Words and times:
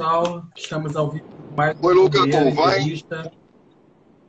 pessoal, 0.00 0.44
estamos 0.56 0.96
ao 0.96 1.10
vivo 1.10 1.26
mais 1.54 1.76
Oi, 1.78 1.94
Lucas, 1.94 2.22
como 2.22 2.54
vai? 2.54 3.04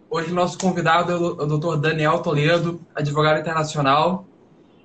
Hoje 0.09 0.33
nosso 0.33 0.58
convidado 0.58 1.13
é 1.13 1.16
o 1.16 1.46
Dr. 1.46 1.78
Daniel 1.78 2.20
Toledo, 2.20 2.82
advogado 2.94 3.40
internacional, 3.40 4.26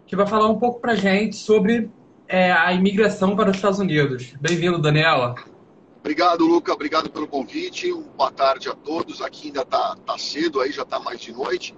que 0.07 0.15
vai 0.15 0.29
falar 0.29 0.47
um 0.47 0.61
pouco 0.61 0.81
para 0.81 0.95
gente 0.95 1.35
sobre 1.35 1.91
é, 2.29 2.53
a 2.53 2.73
imigração 2.73 3.35
para 3.35 3.51
os 3.51 3.57
Estados 3.57 3.81
Unidos. 3.81 4.33
Bem-vindo, 4.41 4.79
Daniela. 4.79 5.35
Obrigado, 5.99 6.47
Luca. 6.47 6.73
Obrigado 6.73 7.11
pelo 7.11 7.27
convite. 7.27 7.93
Boa 8.17 8.31
tarde 8.31 8.69
a 8.69 8.75
todos. 8.75 9.21
Aqui 9.21 9.49
ainda 9.49 9.63
está 9.63 9.97
tá 10.07 10.17
cedo, 10.17 10.61
aí 10.61 10.71
já 10.71 10.83
está 10.83 11.01
mais 11.01 11.21
de 11.21 11.33
noite. 11.33 11.75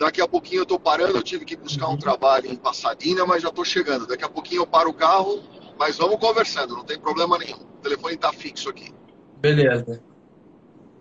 Daqui 0.00 0.20
a 0.20 0.26
pouquinho 0.26 0.60
eu 0.60 0.64
estou 0.64 0.80
parando. 0.80 1.16
Eu 1.16 1.22
tive 1.22 1.44
que 1.44 1.54
buscar 1.54 1.86
um 1.86 1.96
trabalho 1.96 2.50
em 2.50 2.56
Passadina, 2.56 3.24
mas 3.24 3.40
já 3.40 3.50
estou 3.50 3.64
chegando. 3.64 4.04
Daqui 4.04 4.24
a 4.24 4.28
pouquinho 4.28 4.62
eu 4.62 4.66
paro 4.66 4.90
o 4.90 4.94
carro, 4.94 5.40
mas 5.82 5.98
vamos 5.98 6.16
conversando, 6.20 6.76
não 6.76 6.84
tem 6.84 6.96
problema 6.96 7.36
nenhum. 7.36 7.56
O 7.56 7.82
telefone 7.82 8.14
está 8.14 8.32
fixo 8.32 8.70
aqui. 8.70 8.94
Beleza. 9.40 10.00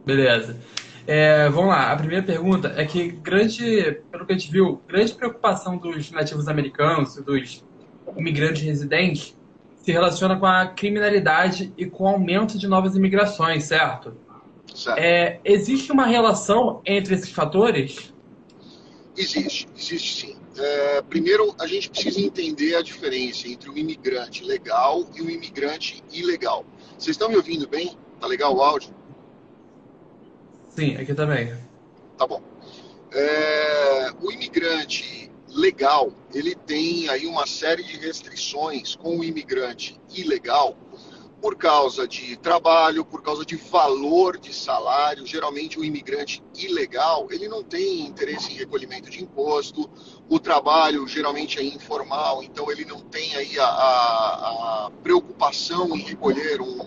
Beleza. 0.04 0.60
É, 1.06 1.48
vamos 1.50 1.70
lá, 1.70 1.92
a 1.92 1.96
primeira 1.96 2.26
pergunta 2.26 2.74
é 2.76 2.84
que 2.84 3.10
grande, 3.10 4.02
pelo 4.12 4.26
que 4.26 4.34
a 4.34 4.38
gente 4.38 4.52
viu, 4.52 4.82
grande 4.88 5.14
preocupação 5.14 5.78
dos 5.78 6.10
nativos 6.10 6.48
americanos, 6.48 7.16
dos 7.18 7.64
imigrantes 8.18 8.64
residentes, 8.64 9.38
se 9.76 9.92
relaciona 9.92 10.36
com 10.36 10.48
a 10.48 10.66
criminalidade 10.66 11.72
e 11.78 11.86
com 11.86 12.06
o 12.06 12.08
aumento 12.08 12.58
de 12.58 12.68
novas 12.68 12.96
imigrações, 12.96 13.66
certo? 13.66 14.18
certo. 14.74 14.98
É, 14.98 15.40
existe 15.44 15.92
uma 15.92 16.08
relação 16.08 16.82
entre 16.84 17.14
esses 17.14 17.30
fatores? 17.30 18.12
Existe, 19.18 19.68
existe 19.76 20.22
sim. 20.22 20.38
É, 20.58 21.02
primeiro, 21.02 21.54
a 21.60 21.68
gente 21.68 21.90
precisa 21.90 22.20
entender 22.20 22.76
a 22.76 22.82
diferença 22.82 23.48
entre 23.48 23.70
o 23.70 23.78
imigrante 23.78 24.44
legal 24.44 25.06
e 25.16 25.22
o 25.22 25.30
imigrante 25.30 26.04
ilegal. 26.12 26.66
Vocês 26.98 27.16
estão 27.16 27.30
me 27.30 27.36
ouvindo 27.36 27.68
bem? 27.68 27.98
Tá 28.20 28.28
legal 28.28 28.56
o 28.56 28.62
áudio? 28.62 28.94
Sim, 30.70 30.96
aqui 30.96 31.14
também. 31.14 31.54
Tá 32.18 32.26
bom. 32.26 32.42
É, 33.12 34.12
o 34.22 34.32
imigrante 34.32 35.30
legal, 35.50 36.14
ele 36.34 36.56
tem 36.56 37.10
aí 37.10 37.28
uma 37.28 37.46
série 37.46 37.84
de 37.84 37.98
restrições 37.98 38.96
com 38.96 39.20
o 39.20 39.24
imigrante 39.24 40.00
ilegal 40.14 40.78
por 41.42 41.56
causa 41.56 42.08
de 42.08 42.38
trabalho, 42.38 43.04
por 43.04 43.24
causa 43.24 43.44
de 43.44 43.56
valor 43.56 44.38
de 44.38 44.54
salário. 44.54 45.26
Geralmente 45.26 45.80
o 45.80 45.84
imigrante 45.84 46.44
ilegal, 46.56 47.28
ele 47.32 47.48
não 47.48 47.64
tem 47.64 48.02
interesse 48.02 48.52
em 48.52 48.56
recolhimento 48.56 49.10
de 49.10 49.24
imposto, 49.24 49.90
o 50.30 50.40
trabalho 50.40 51.08
geralmente 51.08 51.58
é 51.58 51.64
informal, 51.64 52.44
então 52.44 52.72
ele 52.72 52.86
não 52.86 53.02
tem 53.02 53.36
aí 53.36 53.60
a, 53.60 53.66
a, 53.66 54.86
a 54.86 54.92
preocupação 55.02 55.96
em 55.96 56.02
recolher 56.02 56.62
um, 56.62 56.80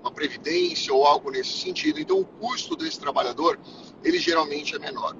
uma 0.00 0.10
previdência 0.10 0.92
ou 0.92 1.06
algo 1.06 1.30
nesse 1.30 1.58
sentido. 1.58 2.00
Então 2.00 2.18
o 2.18 2.24
custo 2.24 2.74
desse 2.74 2.98
trabalhador, 2.98 3.56
ele 4.02 4.18
geralmente 4.18 4.74
é 4.74 4.80
menor. 4.80 5.16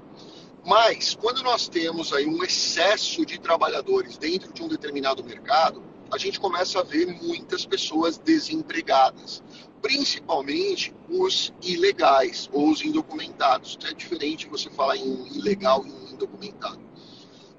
Mas 0.66 1.14
quando 1.14 1.42
nós 1.44 1.68
temos 1.68 2.12
aí 2.12 2.26
um 2.26 2.42
excesso 2.42 3.24
de 3.24 3.38
trabalhadores 3.38 4.18
dentro 4.18 4.52
de 4.52 4.60
um 4.60 4.68
determinado 4.68 5.22
mercado, 5.22 5.82
a 6.10 6.18
gente 6.18 6.40
começa 6.40 6.80
a 6.80 6.82
ver 6.82 7.06
muitas 7.06 7.66
pessoas 7.66 8.18
desempregadas, 8.18 9.42
principalmente 9.82 10.94
os 11.08 11.52
ilegais 11.62 12.48
ou 12.52 12.70
os 12.70 12.82
indocumentados. 12.82 13.78
É 13.84 13.92
diferente 13.92 14.48
você 14.48 14.70
falar 14.70 14.96
em 14.96 15.36
ilegal 15.36 15.84
e 15.86 16.12
indocumentado. 16.12 16.80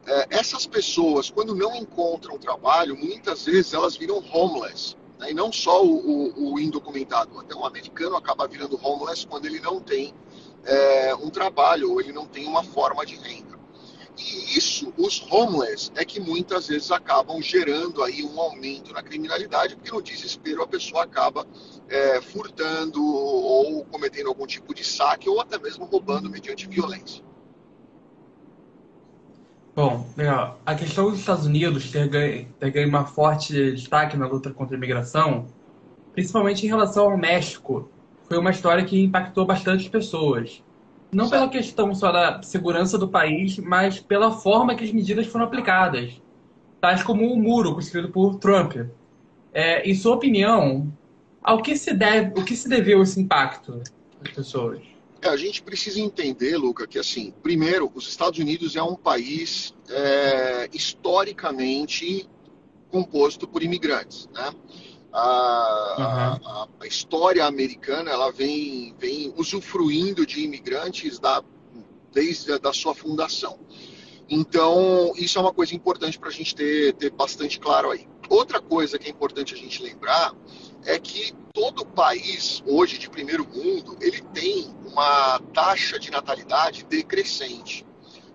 É, 0.05 0.27
essas 0.31 0.65
pessoas, 0.65 1.29
quando 1.29 1.53
não 1.53 1.75
encontram 1.75 2.37
trabalho, 2.37 2.97
muitas 2.97 3.45
vezes 3.45 3.73
elas 3.73 3.95
viram 3.95 4.23
homeless. 4.33 4.95
Né? 5.19 5.31
E 5.31 5.33
não 5.33 5.51
só 5.51 5.85
o, 5.85 5.97
o, 5.97 6.53
o, 6.53 6.59
indocumentado, 6.59 7.37
até 7.39 7.55
um 7.55 7.65
americano 7.65 8.15
acaba 8.15 8.47
virando 8.47 8.79
homeless 8.81 9.27
quando 9.27 9.45
ele 9.45 9.59
não 9.59 9.79
tem 9.79 10.13
é, 10.63 11.13
um 11.15 11.29
trabalho 11.29 11.91
ou 11.91 12.01
ele 12.01 12.11
não 12.11 12.25
tem 12.25 12.47
uma 12.47 12.63
forma 12.63 13.05
de 13.05 13.15
renda. 13.15 13.48
E 14.19 14.57
isso, 14.57 14.93
os 14.97 15.25
homeless, 15.31 15.91
é 15.95 16.03
que 16.03 16.19
muitas 16.19 16.67
vezes 16.67 16.91
acabam 16.91 17.41
gerando 17.41 18.03
aí 18.03 18.21
um 18.23 18.39
aumento 18.39 18.93
na 18.93 19.01
criminalidade, 19.01 19.75
porque 19.75 19.91
no 19.91 20.01
desespero 20.01 20.61
a 20.61 20.67
pessoa 20.67 21.03
acaba 21.03 21.47
é, 21.87 22.21
furtando 22.21 23.01
ou 23.01 23.85
cometendo 23.85 24.27
algum 24.27 24.45
tipo 24.45 24.75
de 24.75 24.83
saque 24.83 25.29
ou 25.29 25.39
até 25.39 25.57
mesmo 25.57 25.85
roubando 25.85 26.29
mediante 26.29 26.67
violência. 26.67 27.23
Bom, 29.73 30.05
legal. 30.17 30.59
A 30.65 30.75
questão 30.75 31.09
dos 31.09 31.19
Estados 31.19 31.45
Unidos 31.45 31.89
ter 31.89 32.09
ganho, 32.09 32.53
ter 32.59 32.71
ganho 32.71 32.89
uma 32.89 33.05
forte 33.05 33.71
destaque 33.71 34.17
na 34.17 34.27
luta 34.27 34.51
contra 34.51 34.75
a 34.75 34.77
imigração, 34.77 35.47
principalmente 36.11 36.65
em 36.65 36.69
relação 36.69 37.09
ao 37.09 37.17
México, 37.17 37.89
foi 38.27 38.37
uma 38.37 38.51
história 38.51 38.83
que 38.83 39.01
impactou 39.01 39.45
bastante 39.45 39.89
pessoas. 39.89 40.61
Não 41.11 41.29
pela 41.29 41.49
questão 41.49 41.93
só 41.95 42.11
da 42.11 42.41
segurança 42.43 42.97
do 42.97 43.07
país, 43.07 43.57
mas 43.57 43.99
pela 43.99 44.31
forma 44.31 44.75
que 44.75 44.83
as 44.83 44.91
medidas 44.91 45.25
foram 45.27 45.45
aplicadas, 45.45 46.13
tais 46.79 47.01
como 47.03 47.31
o 47.31 47.37
muro 47.37 47.73
construído 47.73 48.09
por 48.09 48.35
Trump. 48.35 48.75
É, 49.51 49.89
em 49.89 49.95
sua 49.95 50.15
opinião, 50.15 50.91
ao 51.41 51.61
que 51.61 51.75
se 51.75 51.93
deve, 51.93 52.39
o 52.39 52.45
que 52.45 52.55
se 52.55 52.69
deveu 52.69 53.01
esse 53.01 53.19
impacto 53.19 53.81
das 54.21 54.33
pessoas? 54.33 54.79
É, 55.21 55.27
a 55.27 55.35
gente 55.35 55.61
precisa 55.63 55.99
entender, 55.99 56.55
Luca, 56.57 56.87
que 56.87 56.99
assim, 56.99 57.33
primeiro, 57.43 57.91
os 57.93 58.07
Estados 58.07 58.39
Unidos 58.39 58.75
é 58.75 58.83
um 58.83 58.95
país 58.95 59.73
é, 59.89 60.69
historicamente 60.71 62.29
composto 62.89 63.47
por 63.47 63.61
imigrantes, 63.61 64.29
né? 64.33 64.51
A, 65.11 65.95
uhum. 65.97 66.47
a, 66.47 66.67
a, 66.81 66.87
história 66.87 67.45
americana 67.45 68.11
ela 68.11 68.31
vem, 68.31 68.95
vem 68.99 69.33
usufruindo 69.35 70.25
de 70.25 70.43
imigrantes 70.43 71.17
da, 71.17 71.43
desde 72.13 72.53
a 72.53 72.57
da 72.57 72.71
sua 72.71 72.93
fundação. 72.93 73.59
Então, 74.29 75.11
isso 75.15 75.39
é 75.39 75.41
uma 75.41 75.53
coisa 75.53 75.75
importante 75.75 76.19
para 76.19 76.29
a 76.29 76.31
gente 76.31 76.53
ter, 76.53 76.93
ter 76.93 77.09
bastante 77.09 77.59
claro 77.59 77.89
aí. 77.89 78.07
Outra 78.29 78.61
coisa 78.61 78.99
que 78.99 79.07
é 79.07 79.09
importante 79.09 79.55
a 79.55 79.57
gente 79.57 79.81
lembrar 79.81 80.35
é 80.85 80.99
que 80.99 81.33
todo 81.51 81.83
país, 81.83 82.61
hoje 82.67 82.99
de 82.99 83.09
primeiro 83.09 83.43
mundo, 83.47 83.97
ele 83.99 84.21
tem 84.33 84.69
uma 84.85 85.39
taxa 85.51 85.97
de 85.97 86.11
natalidade 86.11 86.85
decrescente. 86.85 87.85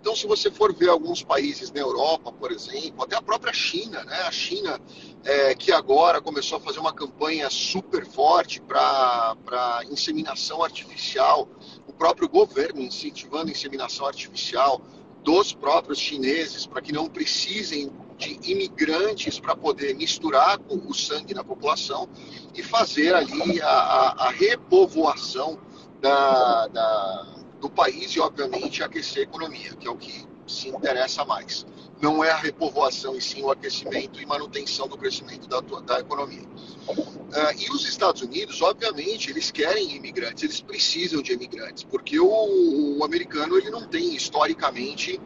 Então, 0.04 0.14
se 0.14 0.26
você 0.26 0.50
for 0.50 0.70
ver 0.74 0.90
alguns 0.90 1.22
países 1.22 1.72
na 1.72 1.80
Europa, 1.80 2.30
por 2.30 2.52
exemplo, 2.52 3.02
até 3.02 3.16
a 3.16 3.22
própria 3.22 3.54
China, 3.54 4.04
né? 4.04 4.16
A 4.26 4.30
China, 4.30 4.78
é, 5.24 5.54
que 5.54 5.72
agora 5.72 6.20
começou 6.20 6.58
a 6.58 6.60
fazer 6.60 6.78
uma 6.78 6.92
campanha 6.92 7.48
super 7.48 8.04
forte 8.04 8.60
para 8.60 9.80
inseminação 9.90 10.62
artificial, 10.62 11.48
o 11.88 11.92
próprio 11.94 12.28
governo 12.28 12.82
incentivando 12.82 13.48
a 13.48 13.52
inseminação 13.52 14.04
artificial 14.04 14.78
dos 15.22 15.54
próprios 15.54 15.98
chineses 15.98 16.66
para 16.66 16.82
que 16.82 16.92
não 16.92 17.08
precisem 17.08 17.90
de 18.18 18.38
imigrantes 18.52 19.40
para 19.40 19.56
poder 19.56 19.94
misturar 19.94 20.58
com 20.58 20.76
o 20.86 20.92
sangue 20.92 21.32
da 21.32 21.42
população 21.42 22.10
e 22.54 22.62
fazer 22.62 23.14
ali 23.14 23.58
a, 23.62 23.68
a, 23.68 24.26
a 24.26 24.30
repovoação 24.30 25.58
da, 26.02 26.66
da 26.66 27.33
do 27.64 27.70
país 27.70 28.10
e, 28.10 28.20
obviamente, 28.20 28.82
aquecer 28.82 29.20
a 29.20 29.22
economia, 29.22 29.72
que 29.80 29.88
é 29.88 29.90
o 29.90 29.96
que 29.96 30.26
se 30.46 30.68
interessa 30.68 31.24
mais. 31.24 31.66
Não 31.98 32.22
é 32.22 32.30
a 32.30 32.36
repovoação, 32.36 33.16
e 33.16 33.22
sim 33.22 33.42
o 33.42 33.50
aquecimento 33.50 34.20
e 34.20 34.26
manutenção 34.26 34.86
do 34.86 34.98
crescimento 34.98 35.48
da, 35.48 35.60
da 35.80 36.00
economia. 36.00 36.46
Uh, 36.86 37.58
e 37.58 37.70
os 37.70 37.88
Estados 37.88 38.20
Unidos, 38.20 38.60
obviamente, 38.60 39.30
eles 39.30 39.50
querem 39.50 39.96
imigrantes, 39.96 40.42
eles 40.42 40.60
precisam 40.60 41.22
de 41.22 41.32
imigrantes, 41.32 41.84
porque 41.84 42.20
o, 42.20 42.98
o 42.98 43.02
americano 43.02 43.56
ele 43.56 43.70
não 43.70 43.88
tem 43.88 44.14
historicamente 44.14 45.18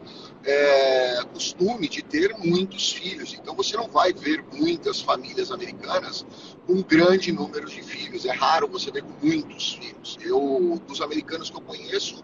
é, 0.45 1.21
costume 1.33 1.87
de 1.87 2.01
ter 2.01 2.33
muitos 2.37 2.93
filhos. 2.93 3.33
Então 3.33 3.53
você 3.53 3.75
não 3.75 3.87
vai 3.87 4.13
ver 4.13 4.43
muitas 4.53 5.01
famílias 5.01 5.51
americanas 5.51 6.25
com 6.65 6.81
grande 6.81 7.31
número 7.31 7.67
de 7.67 7.83
filhos. 7.83 8.25
É 8.25 8.31
raro 8.31 8.67
você 8.67 8.91
ver 8.91 9.03
muitos 9.21 9.73
filhos. 9.73 10.17
Eu, 10.21 10.81
dos 10.87 11.01
americanos 11.01 11.49
que 11.49 11.57
eu 11.57 11.61
conheço, 11.61 12.23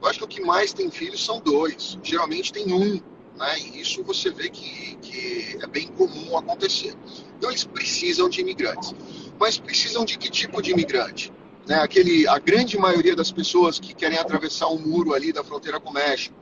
eu 0.00 0.08
acho 0.08 0.18
que 0.20 0.24
o 0.24 0.28
que 0.28 0.40
mais 0.40 0.72
tem 0.72 0.90
filhos 0.90 1.24
são 1.24 1.40
dois. 1.40 1.98
Geralmente 2.02 2.52
tem 2.52 2.72
um. 2.72 3.00
Né? 3.36 3.58
E 3.58 3.80
isso 3.80 4.02
você 4.02 4.30
vê 4.30 4.48
que, 4.48 4.96
que 4.96 5.58
é 5.62 5.66
bem 5.66 5.88
comum 5.88 6.36
acontecer. 6.36 6.94
Então 7.36 7.50
eles 7.50 7.64
precisam 7.64 8.28
de 8.28 8.40
imigrantes. 8.40 8.94
Mas 9.38 9.58
precisam 9.58 10.04
de 10.04 10.16
que 10.16 10.30
tipo 10.30 10.62
de 10.62 10.70
imigrante? 10.70 11.32
Né? 11.66 11.76
Aquele, 11.76 12.26
a 12.28 12.38
grande 12.38 12.78
maioria 12.78 13.14
das 13.14 13.30
pessoas 13.30 13.78
que 13.78 13.94
querem 13.94 14.18
atravessar 14.18 14.68
um 14.68 14.78
muro 14.78 15.12
ali 15.12 15.32
da 15.32 15.42
fronteira 15.42 15.80
com 15.80 15.90
o 15.90 15.92
México, 15.92 16.34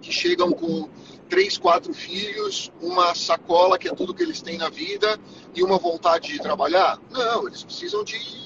que 0.00 0.12
chegam 0.12 0.52
com 0.52 0.88
três, 1.28 1.58
quatro 1.58 1.92
filhos, 1.92 2.70
uma 2.80 3.14
sacola 3.14 3.78
que 3.78 3.88
é 3.88 3.94
tudo 3.94 4.14
que 4.14 4.22
eles 4.22 4.40
têm 4.40 4.58
na 4.58 4.68
vida 4.68 5.18
e 5.54 5.62
uma 5.62 5.78
vontade 5.78 6.32
de 6.32 6.38
trabalhar? 6.38 7.00
Não, 7.10 7.48
eles 7.48 7.64
precisam 7.64 8.04
de 8.04 8.45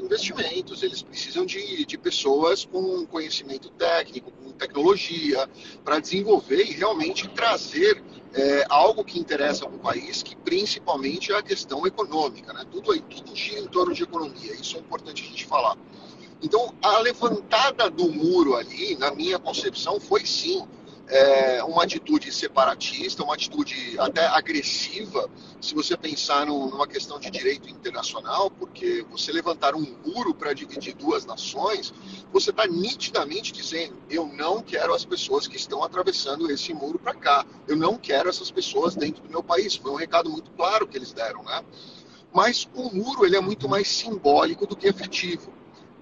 investimentos, 0.00 0.82
eles 0.82 1.02
precisam 1.02 1.44
de, 1.44 1.84
de 1.84 1.98
pessoas 1.98 2.64
com 2.64 3.06
conhecimento 3.06 3.70
técnico, 3.70 4.30
com 4.30 4.52
tecnologia, 4.52 5.48
para 5.84 5.98
desenvolver 5.98 6.64
e 6.64 6.72
realmente 6.72 7.28
trazer 7.28 8.02
é 8.32 8.64
algo 8.68 9.04
que 9.04 9.18
interessa 9.18 9.66
para 9.66 9.74
o 9.74 9.78
país, 9.80 10.22
que 10.22 10.36
principalmente 10.36 11.32
é 11.32 11.36
a 11.36 11.42
questão 11.42 11.84
econômica, 11.86 12.52
né? 12.52 12.64
Tudo 12.70 12.92
aí, 12.92 13.00
tudo 13.00 13.34
gira 13.34 13.58
em 13.58 13.66
torno 13.66 13.92
de 13.92 14.04
economia. 14.04 14.52
Isso 14.54 14.76
é 14.76 14.80
importante 14.80 15.24
a 15.24 15.26
gente 15.26 15.44
falar. 15.46 15.76
Então, 16.42 16.72
a 16.80 16.98
levantada 16.98 17.90
do 17.90 18.10
muro 18.10 18.54
ali, 18.54 18.96
na 18.96 19.10
minha 19.10 19.38
concepção, 19.38 19.98
foi 19.98 20.24
sim 20.24 20.66
é, 21.10 21.62
uma 21.64 21.82
atitude 21.82 22.32
separatista, 22.32 23.24
uma 23.24 23.34
atitude 23.34 23.98
até 23.98 24.26
agressiva, 24.26 25.28
se 25.60 25.74
você 25.74 25.96
pensar 25.96 26.46
numa 26.46 26.86
questão 26.86 27.18
de 27.18 27.28
direito 27.30 27.68
internacional, 27.68 28.48
porque 28.48 29.04
você 29.10 29.32
levantar 29.32 29.74
um 29.74 29.84
muro 30.06 30.32
para 30.32 30.52
dividir 30.52 30.94
duas 30.94 31.26
nações, 31.26 31.92
você 32.32 32.50
está 32.50 32.64
nitidamente 32.66 33.52
dizendo: 33.52 33.96
eu 34.08 34.26
não 34.28 34.62
quero 34.62 34.94
as 34.94 35.04
pessoas 35.04 35.48
que 35.48 35.56
estão 35.56 35.82
atravessando 35.82 36.48
esse 36.50 36.72
muro 36.72 36.98
para 36.98 37.14
cá, 37.14 37.44
eu 37.66 37.76
não 37.76 37.98
quero 37.98 38.28
essas 38.28 38.50
pessoas 38.50 38.94
dentro 38.94 39.22
do 39.22 39.28
meu 39.28 39.42
país. 39.42 39.74
Foi 39.74 39.90
um 39.90 39.96
recado 39.96 40.30
muito 40.30 40.50
claro 40.52 40.86
que 40.86 40.96
eles 40.96 41.12
deram, 41.12 41.42
né? 41.42 41.64
Mas 42.32 42.68
o 42.72 42.94
muro 42.94 43.26
ele 43.26 43.36
é 43.36 43.40
muito 43.40 43.68
mais 43.68 43.88
simbólico 43.88 44.64
do 44.64 44.76
que 44.76 44.86
efetivo, 44.86 45.52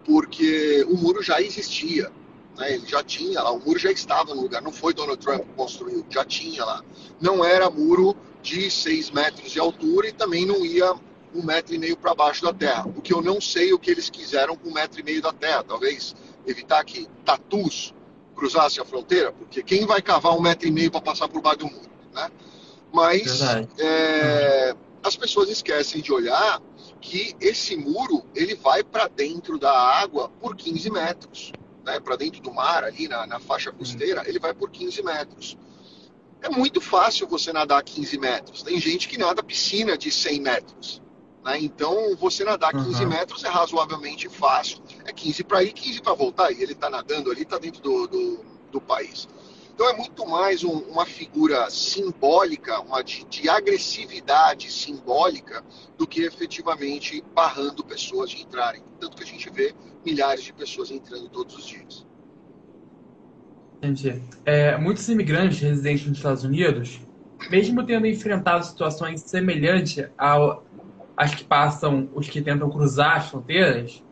porque 0.04 0.84
o 0.86 0.96
muro 0.98 1.22
já 1.22 1.40
existia 1.40 2.12
né? 2.58 2.74
Ele 2.74 2.86
já 2.86 3.02
tinha 3.02 3.40
lá, 3.40 3.52
o 3.52 3.60
muro 3.60 3.78
já 3.78 3.90
estava 3.90 4.34
no 4.34 4.42
lugar, 4.42 4.60
não 4.60 4.72
foi 4.72 4.92
Donald 4.92 5.18
Trump 5.24 5.42
que 5.42 5.52
construiu, 5.54 6.04
já 6.10 6.24
tinha 6.24 6.64
lá. 6.64 6.82
Não 7.20 7.44
era 7.44 7.70
muro 7.70 8.16
de 8.42 8.70
6 8.70 9.10
metros 9.12 9.50
de 9.50 9.60
altura 9.60 10.08
e 10.08 10.12
também 10.12 10.44
não 10.44 10.64
ia 10.66 10.94
um 11.34 11.42
metro 11.42 11.74
e 11.74 11.78
meio 11.78 11.96
para 11.96 12.14
baixo 12.14 12.42
da 12.42 12.52
terra. 12.52 12.86
O 12.86 13.00
que 13.00 13.14
eu 13.14 13.22
não 13.22 13.40
sei 13.40 13.72
o 13.72 13.78
que 13.78 13.90
eles 13.90 14.10
quiseram 14.10 14.56
com 14.56 14.68
um 14.68 14.72
metro 14.72 15.00
e 15.00 15.02
meio 15.02 15.22
da 15.22 15.32
terra. 15.32 15.62
Talvez 15.62 16.14
evitar 16.46 16.84
que 16.84 17.06
tatus 17.24 17.94
cruzassem 18.34 18.82
a 18.82 18.86
fronteira, 18.86 19.32
porque 19.32 19.62
quem 19.62 19.84
vai 19.84 20.00
cavar 20.00 20.32
um 20.36 20.40
metro 20.40 20.66
e 20.66 20.70
meio 20.70 20.90
para 20.90 21.00
passar 21.00 21.28
por 21.28 21.42
baixo 21.42 21.58
do 21.58 21.66
muro, 21.66 21.90
né? 22.14 22.30
Mas 22.92 23.42
é, 23.78 24.74
as 25.02 25.16
pessoas 25.16 25.50
esquecem 25.50 26.00
de 26.00 26.12
olhar 26.12 26.62
que 27.00 27.34
esse 27.40 27.76
muro 27.76 28.24
ele 28.34 28.54
vai 28.54 28.82
para 28.82 29.08
dentro 29.08 29.58
da 29.58 29.72
água 29.72 30.30
por 30.40 30.56
15 30.56 30.90
metros 30.90 31.52
né, 31.88 32.00
para 32.00 32.16
dentro 32.16 32.42
do 32.42 32.52
mar, 32.52 32.84
ali 32.84 33.08
na, 33.08 33.26
na 33.26 33.40
faixa 33.40 33.72
costeira, 33.72 34.22
ele 34.26 34.38
vai 34.38 34.52
por 34.52 34.70
15 34.70 35.02
metros. 35.02 35.56
É 36.42 36.48
muito 36.48 36.80
fácil 36.80 37.26
você 37.26 37.52
nadar 37.52 37.82
15 37.82 38.18
metros. 38.18 38.62
Tem 38.62 38.78
gente 38.78 39.08
que 39.08 39.18
nada 39.18 39.42
piscina 39.42 39.96
de 39.96 40.10
100 40.10 40.40
metros. 40.40 41.02
Né? 41.42 41.58
Então, 41.60 42.14
você 42.16 42.44
nadar 42.44 42.72
15 42.72 43.02
uhum. 43.02 43.08
metros 43.08 43.42
é 43.42 43.48
razoavelmente 43.48 44.28
fácil. 44.28 44.82
É 45.04 45.12
15 45.12 45.42
para 45.44 45.64
ir, 45.64 45.72
15 45.72 46.02
para 46.02 46.12
voltar. 46.12 46.52
E 46.52 46.62
ele 46.62 46.72
está 46.72 46.90
nadando 46.90 47.30
ali, 47.30 47.42
está 47.42 47.58
dentro 47.58 47.80
do, 47.80 48.06
do, 48.06 48.44
do, 48.70 48.80
país. 48.80 49.26
Então, 49.78 49.90
é 49.90 49.96
muito 49.96 50.26
mais 50.26 50.64
um, 50.64 50.76
uma 50.90 51.06
figura 51.06 51.70
simbólica, 51.70 52.80
uma 52.80 53.00
de, 53.00 53.24
de 53.26 53.48
agressividade 53.48 54.72
simbólica, 54.72 55.62
do 55.96 56.04
que 56.04 56.22
efetivamente 56.22 57.22
barrando 57.32 57.84
pessoas 57.84 58.28
de 58.28 58.42
entrarem. 58.42 58.82
Tanto 58.98 59.16
que 59.16 59.22
a 59.22 59.26
gente 59.26 59.48
vê 59.50 59.72
milhares 60.04 60.42
de 60.42 60.52
pessoas 60.52 60.90
entrando 60.90 61.28
todos 61.28 61.56
os 61.56 61.64
dias. 61.64 62.04
Entendi. 63.76 64.20
É, 64.44 64.76
muitos 64.76 65.08
imigrantes 65.08 65.60
residentes 65.60 66.08
nos 66.08 66.16
Estados 66.16 66.42
Unidos, 66.42 67.00
mesmo 67.48 67.86
tendo 67.86 68.08
enfrentado 68.08 68.66
situações 68.66 69.20
semelhantes 69.20 70.04
ao, 70.18 70.64
às 71.16 71.36
que 71.36 71.44
passam 71.44 72.10
os 72.16 72.28
que 72.28 72.42
tentam 72.42 72.68
cruzar 72.68 73.18
as 73.18 73.28
fronteiras, 73.28 74.02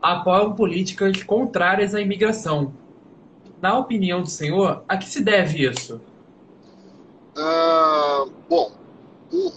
apoiam 0.00 0.54
políticas 0.54 1.24
contrárias 1.24 1.92
à 1.92 2.00
imigração. 2.00 2.72
Na 3.60 3.78
opinião 3.78 4.22
do 4.22 4.28
senhor, 4.28 4.84
a 4.88 4.96
que 4.96 5.08
se 5.08 5.22
deve 5.22 5.68
isso? 5.68 6.00
Uh, 7.36 8.32
bom, 8.48 8.72
o, 9.32 9.52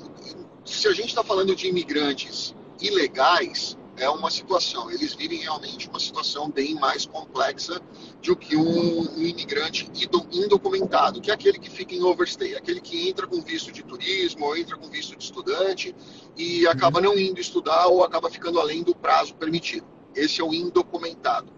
se 0.65 0.87
a 0.87 0.93
gente 0.93 1.09
está 1.09 1.23
falando 1.23 1.55
de 1.55 1.67
imigrantes 1.67 2.55
ilegais, 2.81 3.77
é 3.97 4.09
uma 4.09 4.31
situação. 4.31 4.89
Eles 4.89 5.13
vivem 5.13 5.39
realmente 5.39 5.87
uma 5.87 5.99
situação 5.99 6.49
bem 6.49 6.75
mais 6.75 7.05
complexa 7.05 7.79
do 8.23 8.35
que 8.35 8.55
um, 8.55 9.01
um 9.17 9.21
imigrante 9.21 9.89
indocumentado, 10.31 11.21
que 11.21 11.29
é 11.29 11.33
aquele 11.33 11.59
que 11.59 11.69
fica 11.69 11.93
em 11.93 12.01
overstay, 12.01 12.55
aquele 12.55 12.81
que 12.81 13.09
entra 13.09 13.27
com 13.27 13.41
visto 13.41 13.71
de 13.71 13.83
turismo 13.83 14.45
ou 14.45 14.57
entra 14.57 14.75
com 14.75 14.89
visto 14.89 15.15
de 15.15 15.23
estudante 15.23 15.95
e 16.35 16.65
acaba 16.67 16.99
não 16.99 17.17
indo 17.17 17.39
estudar 17.39 17.87
ou 17.87 18.03
acaba 18.03 18.29
ficando 18.29 18.59
além 18.59 18.83
do 18.83 18.95
prazo 18.95 19.35
permitido. 19.35 19.85
Esse 20.15 20.41
é 20.41 20.43
o 20.43 20.53
indocumentado. 20.53 21.51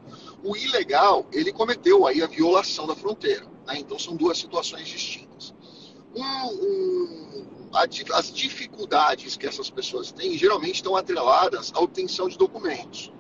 O 0.44 0.58
ilegal, 0.58 1.26
ele 1.32 1.54
cometeu 1.54 2.06
aí 2.06 2.22
a 2.22 2.28
violação 2.28 2.86
da 2.86 2.96
fronteira. 2.96 3.46
Né? 3.66 3.80
Então 3.80 3.98
são 3.98 4.16
duas 4.16 4.38
situações 4.38 4.88
distintas. 4.88 5.54
Um, 6.16 6.24
um, 6.24 7.46
as 7.74 8.32
dificuldades 8.32 9.36
que 9.36 9.48
essas 9.48 9.70
pessoas 9.70 10.12
têm 10.12 10.38
geralmente 10.38 10.76
estão 10.76 10.96
atreladas 10.96 11.72
à 11.74 11.80
obtenção 11.80 12.28
de 12.28 12.38
documentos. 12.38 13.12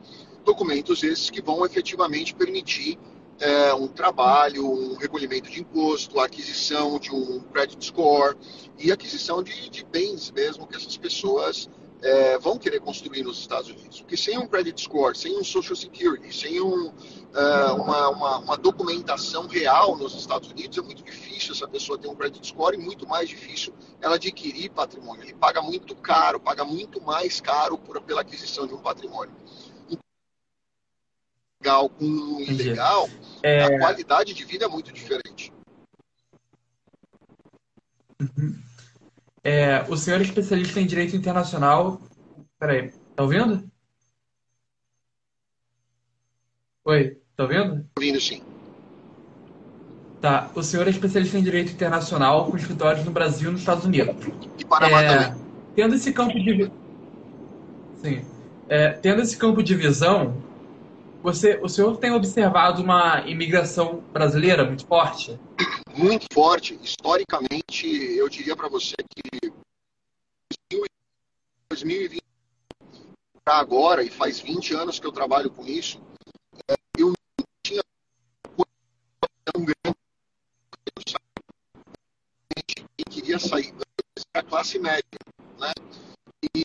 Documentos 0.45 1.03
esses 1.03 1.29
que 1.29 1.41
vão 1.41 1.65
efetivamente 1.65 2.35
permitir 2.35 2.99
é, 3.39 3.73
um 3.73 3.87
trabalho, 3.87 4.69
um 4.69 4.95
recolhimento 4.95 5.49
de 5.49 5.61
imposto, 5.61 6.19
a 6.19 6.25
aquisição 6.25 6.99
de 6.99 7.11
um 7.11 7.39
credit 7.51 7.83
score 7.83 8.37
e 8.77 8.91
aquisição 8.91 9.41
de, 9.41 9.69
de 9.69 9.83
bens 9.85 10.31
mesmo 10.31 10.67
que 10.67 10.75
essas 10.75 10.97
pessoas 10.97 11.69
é, 12.03 12.37
vão 12.37 12.57
querer 12.57 12.81
construir 12.81 13.23
nos 13.23 13.39
Estados 13.39 13.69
Unidos. 13.69 14.01
Porque 14.01 14.17
sem 14.17 14.37
um 14.37 14.45
credit 14.45 14.79
score, 14.81 15.17
sem 15.17 15.39
um 15.39 15.43
social 15.43 15.75
security, 15.75 16.35
sem 16.35 16.61
um, 16.61 16.87
uh, 16.87 17.75
uma, 17.81 18.09
uma, 18.09 18.37
uma, 18.39 18.57
documentação 18.57 19.47
real 19.47 19.95
nos 19.95 20.13
Estados 20.13 20.49
Unidos, 20.49 20.77
é 20.77 20.81
muito 20.81 21.01
difícil 21.01 21.53
essa 21.53 21.67
pessoa 21.67 21.97
ter 21.97 22.09
um 22.09 22.15
credit 22.15 22.45
score 22.45 22.75
e 22.75 22.79
muito 22.79 23.07
mais 23.07 23.29
difícil 23.29 23.73
ela 24.01 24.15
adquirir 24.15 24.69
patrimônio. 24.69 25.23
Ele 25.23 25.33
paga 25.33 25.61
muito 25.61 25.95
caro, 25.95 26.39
paga 26.39 26.65
muito 26.65 27.01
mais 27.01 27.39
caro 27.39 27.77
por, 27.77 28.01
pela 28.01 28.21
aquisição 28.21 28.67
de 28.67 28.73
um 28.73 28.79
patrimônio. 28.79 29.33
Legal 31.61 31.89
com 31.89 32.03
um 32.03 32.41
ilegal, 32.41 33.09
é... 33.41 33.63
a 33.63 33.79
qualidade 33.79 34.33
de 34.33 34.43
vida 34.43 34.65
é 34.65 34.67
muito 34.67 34.91
diferente. 34.91 35.53
Uhum. 38.19 38.72
É, 39.43 39.83
o 39.89 39.97
senhor 39.97 40.21
é 40.21 40.23
especialista 40.23 40.79
em 40.79 40.85
direito 40.85 41.15
internacional. 41.15 42.01
Peraí, 42.57 42.91
tá 43.15 43.23
ouvindo? 43.23 43.69
Oi, 46.85 47.17
tá 47.35 47.43
ouvindo? 47.43 47.85
Ouvindo, 47.97 48.21
sim. 48.21 48.41
Tá. 50.21 50.49
O 50.55 50.63
senhor 50.63 50.87
é 50.87 50.89
especialista 50.89 51.37
em 51.37 51.43
direito 51.43 51.73
internacional 51.73 52.49
com 52.49 52.55
escritórios 52.55 53.03
no 53.03 53.11
Brasil 53.11 53.49
e 53.49 53.51
nos 53.51 53.59
Estados 53.59 53.83
Unidos. 53.83 54.15
E 54.57 54.63
Panamá 54.63 55.01
é, 55.01 55.07
também. 55.07 55.41
Tendo 55.75 55.95
esse 55.95 56.13
campo 56.13 56.39
de. 56.39 56.71
Sim. 58.01 58.25
É, 58.69 58.91
tendo 58.91 59.21
esse 59.21 59.35
campo 59.35 59.61
de 59.61 59.75
visão, 59.75 60.41
você, 61.21 61.59
o 61.61 61.67
senhor 61.67 61.97
tem 61.97 62.11
observado 62.11 62.81
uma 62.81 63.23
imigração 63.27 64.01
brasileira 64.13 64.63
muito 64.63 64.87
forte? 64.87 65.37
muito 65.93 66.25
forte. 66.33 66.77
Historicamente, 66.81 67.87
eu 67.87 68.27
diria 68.27 68.55
para 68.55 68.67
você 68.67 68.95
que 69.15 69.53
2020 71.69 72.23
para 73.43 73.57
agora, 73.57 74.03
e 74.03 74.09
faz 74.09 74.39
20 74.39 74.73
anos 74.73 74.99
que 74.99 75.07
eu 75.07 75.11
trabalho 75.11 75.49
com 75.49 75.65
isso, 75.65 75.99
é, 76.69 76.75
eu 76.97 77.07
não 77.07 77.45
tinha 77.61 77.83
tão 79.43 79.65
grande 79.65 79.97
que 82.97 83.03
queria 83.09 83.37
sair 83.37 83.73
da 84.33 84.43
classe 84.43 84.79
média, 84.79 85.19
né? 85.59 85.73
E, 86.55 86.63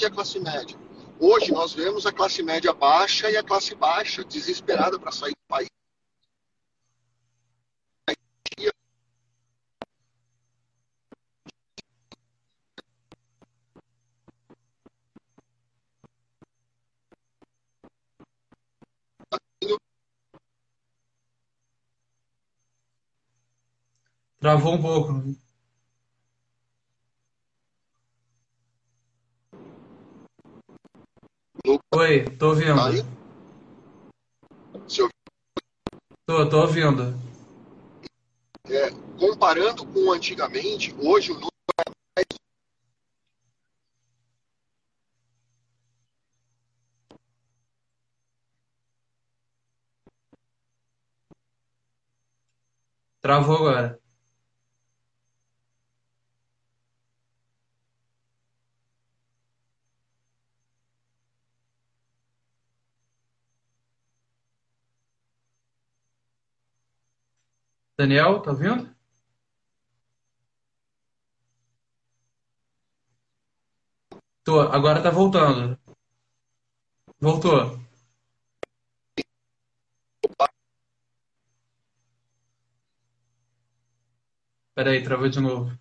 e 0.00 0.04
a 0.04 0.10
classe 0.10 0.38
média. 0.38 0.78
Hoje 1.18 1.50
nós 1.50 1.72
vemos 1.72 2.06
a 2.06 2.12
classe 2.12 2.42
média 2.42 2.72
baixa 2.72 3.30
e 3.30 3.36
a 3.36 3.42
classe 3.42 3.74
baixa 3.74 4.22
desesperada 4.22 4.98
para 4.98 5.10
sair 5.10 5.32
do 5.32 5.48
país. 5.48 5.68
Travou 24.46 24.74
um 24.74 24.80
pouco. 24.80 25.12
Oi, 31.92 32.36
tô 32.36 32.50
ouvindo. 32.50 32.80
Aí? 32.80 33.02
Tô, 36.24 36.48
tô 36.48 36.60
ouvindo. 36.60 37.18
É, 38.68 38.88
comparando 39.18 39.84
com 39.84 40.12
antigamente, 40.12 40.94
hoje 40.94 41.32
o 41.32 41.34
número 41.34 41.50
é 41.80 41.90
mais 42.16 42.26
Travou 53.20 53.56
agora. 53.56 54.05
Daniel, 67.98 68.40
tá 68.42 68.50
ouvindo? 68.52 68.94
Tô, 74.44 74.60
agora 74.60 75.02
tá 75.02 75.10
voltando. 75.10 75.78
Voltou. 77.20 77.78
Peraí, 84.74 85.02
travou 85.02 85.28
de 85.28 85.40
novo. 85.40 85.76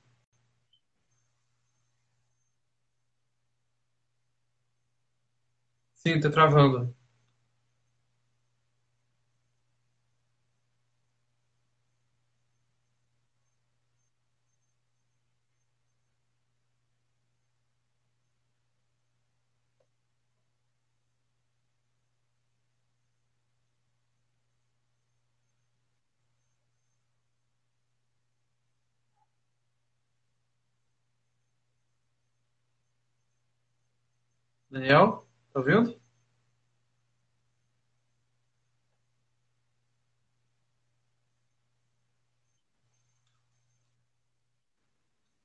Sim, 5.96 6.20
tá 6.22 6.30
travando. 6.30 6.96
Daniel, 34.76 35.26
tá? 35.54 35.96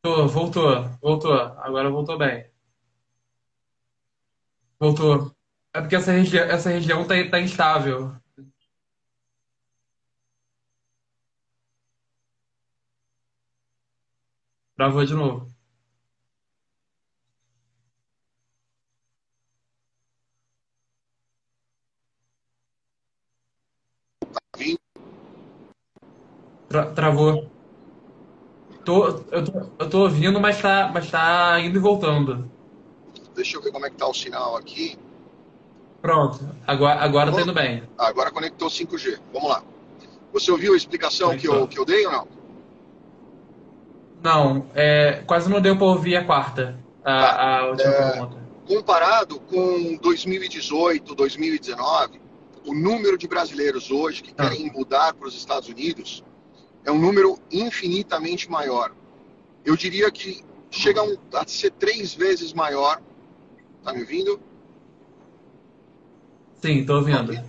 Tô, 0.02 0.26
voltou, 0.28 0.84
voltou. 1.00 1.32
Agora 1.32 1.88
voltou 1.90 2.18
bem. 2.18 2.50
Voltou. 4.80 5.32
É 5.72 5.80
porque 5.80 5.94
essa 5.96 6.10
região, 6.12 6.44
essa 6.44 6.70
região 6.70 7.06
tá, 7.06 7.14
tá 7.30 7.40
instável. 7.40 8.12
Travou 14.76 15.04
de 15.06 15.14
novo. 15.14 15.60
Tra- 26.70 26.86
travou. 26.94 27.50
Tô, 28.84 29.08
eu 29.32 29.44
tô, 29.44 29.52
eu 29.78 29.90
tô 29.90 30.02
ouvindo, 30.02 30.40
mas 30.40 30.60
tá, 30.62 30.88
mas 30.94 31.10
tá 31.10 31.58
indo 31.60 31.76
e 31.78 31.82
voltando. 31.82 32.48
Deixa 33.34 33.56
eu 33.56 33.62
ver 33.62 33.72
como 33.72 33.86
é 33.86 33.90
que 33.90 33.96
tá 33.96 34.06
o 34.06 34.14
sinal 34.14 34.56
aqui. 34.56 34.96
Pronto. 36.00 36.38
Agora, 36.66 37.00
agora 37.00 37.32
tá 37.32 37.42
indo 37.42 37.52
bem. 37.52 37.82
agora 37.98 38.30
conectou 38.30 38.70
5G. 38.70 39.18
Vamos 39.32 39.50
lá. 39.50 39.62
Você 40.32 40.50
ouviu 40.52 40.74
a 40.74 40.76
explicação 40.76 41.36
que 41.36 41.46
eu, 41.48 41.66
que 41.66 41.78
eu 41.78 41.84
dei 41.84 42.06
ou 42.06 42.12
não? 42.12 42.28
Não, 44.22 44.66
é, 44.74 45.22
quase 45.26 45.48
não 45.50 45.60
deu 45.60 45.76
pra 45.76 45.86
ouvir 45.86 46.16
a 46.16 46.24
quarta, 46.24 46.78
a, 47.04 47.58
a 47.60 47.66
última 47.70 47.90
É, 47.92 48.12
pergunta. 48.12 48.36
comparado 48.66 49.40
com 49.40 49.96
2018, 49.96 51.14
2019, 51.14 52.20
o 52.66 52.74
número 52.74 53.16
de 53.16 53.26
brasileiros 53.26 53.90
hoje 53.90 54.22
que 54.22 54.32
Ah, 54.36 54.48
querem 54.48 54.70
mudar 54.70 55.14
para 55.14 55.26
os 55.26 55.34
Estados 55.34 55.68
Unidos 55.68 56.22
é 56.84 56.90
um 56.90 56.99
número 56.99 57.38
infinitamente 57.50 58.50
maior. 58.50 58.94
Eu 59.64 59.76
diria 59.76 60.10
que 60.10 60.42
chega 60.70 61.00
a 61.34 61.46
ser 61.46 61.70
três 61.72 62.14
vezes 62.14 62.52
maior. 62.52 63.00
Tá 63.82 63.92
me 63.92 64.00
ouvindo? 64.00 64.40
sim, 66.60 66.84
tô 66.84 66.96
ouvindo. 66.96 67.42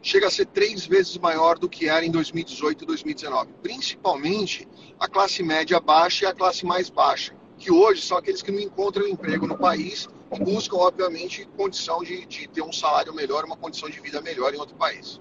Chega 0.00 0.26
a 0.26 0.30
ser 0.30 0.46
três 0.46 0.86
vezes 0.86 1.16
maior 1.16 1.58
do 1.58 1.68
que 1.68 1.88
era 1.88 2.04
em 2.04 2.10
2018 2.10 2.84
e 2.84 2.86
2019. 2.86 3.52
Principalmente 3.62 4.68
a 5.00 5.08
classe 5.08 5.42
média 5.42 5.80
baixa 5.80 6.26
e 6.26 6.28
a 6.28 6.34
classe 6.34 6.66
mais 6.66 6.90
baixa, 6.90 7.34
que 7.58 7.72
hoje 7.72 8.02
são 8.02 8.18
aqueles 8.18 8.42
que 8.42 8.52
não 8.52 8.60
encontram 8.60 9.08
emprego 9.08 9.46
no 9.46 9.56
país 9.56 10.08
e 10.32 10.38
buscam, 10.44 10.76
obviamente, 10.76 11.48
condição 11.56 12.02
de, 12.02 12.26
de 12.26 12.46
ter 12.48 12.62
um 12.62 12.72
salário 12.72 13.14
melhor, 13.14 13.44
uma 13.44 13.56
condição 13.56 13.88
de 13.88 13.98
vida 14.00 14.20
melhor 14.20 14.52
em 14.52 14.58
outro 14.58 14.76
país. 14.76 15.20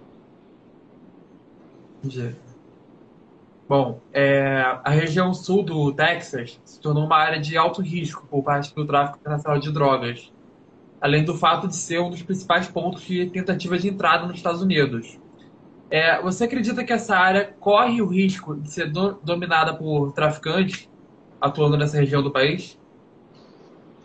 Entendi. 2.03 2.36
Bom, 3.67 4.01
é, 4.12 4.62
a 4.84 4.89
região 4.89 5.34
sul 5.34 5.63
do 5.63 5.93
Texas 5.93 6.60
se 6.65 6.79
tornou 6.82 7.05
uma 7.05 7.17
área 7.17 7.39
de 7.39 7.58
alto 7.58 7.82
risco 7.82 8.27
por 8.27 8.43
parte 8.43 8.74
do 8.75 8.86
tráfico 8.86 9.20
internacional 9.20 9.60
de 9.60 9.72
drogas, 9.72 10.32
além 11.01 11.24
do 11.24 11.36
fato 11.36 11.67
de 11.67 11.75
ser 11.75 12.00
um 12.00 12.10
dos 12.10 12.22
principais 12.22 12.67
pontos 12.67 13.03
de 13.03 13.29
tentativa 13.29 13.77
de 13.77 13.89
entrada 13.89 14.25
nos 14.27 14.38
Estados 14.38 14.62
Unidos. 14.62 15.17
É, 15.89 16.22
você 16.22 16.46
acredita 16.46 16.84
que 16.84 16.91
essa 16.91 17.15
área 17.15 17.55
corre 17.60 18.01
o 18.01 18.08
risco 18.08 18.55
de 18.55 18.72
ser 18.72 18.91
do- 18.91 19.20
dominada 19.24 19.75
por 19.75 20.12
traficantes 20.12 20.89
atuando 21.39 21.77
nessa 21.77 21.98
região 21.98 22.22
do 22.22 22.32
país? 22.32 22.77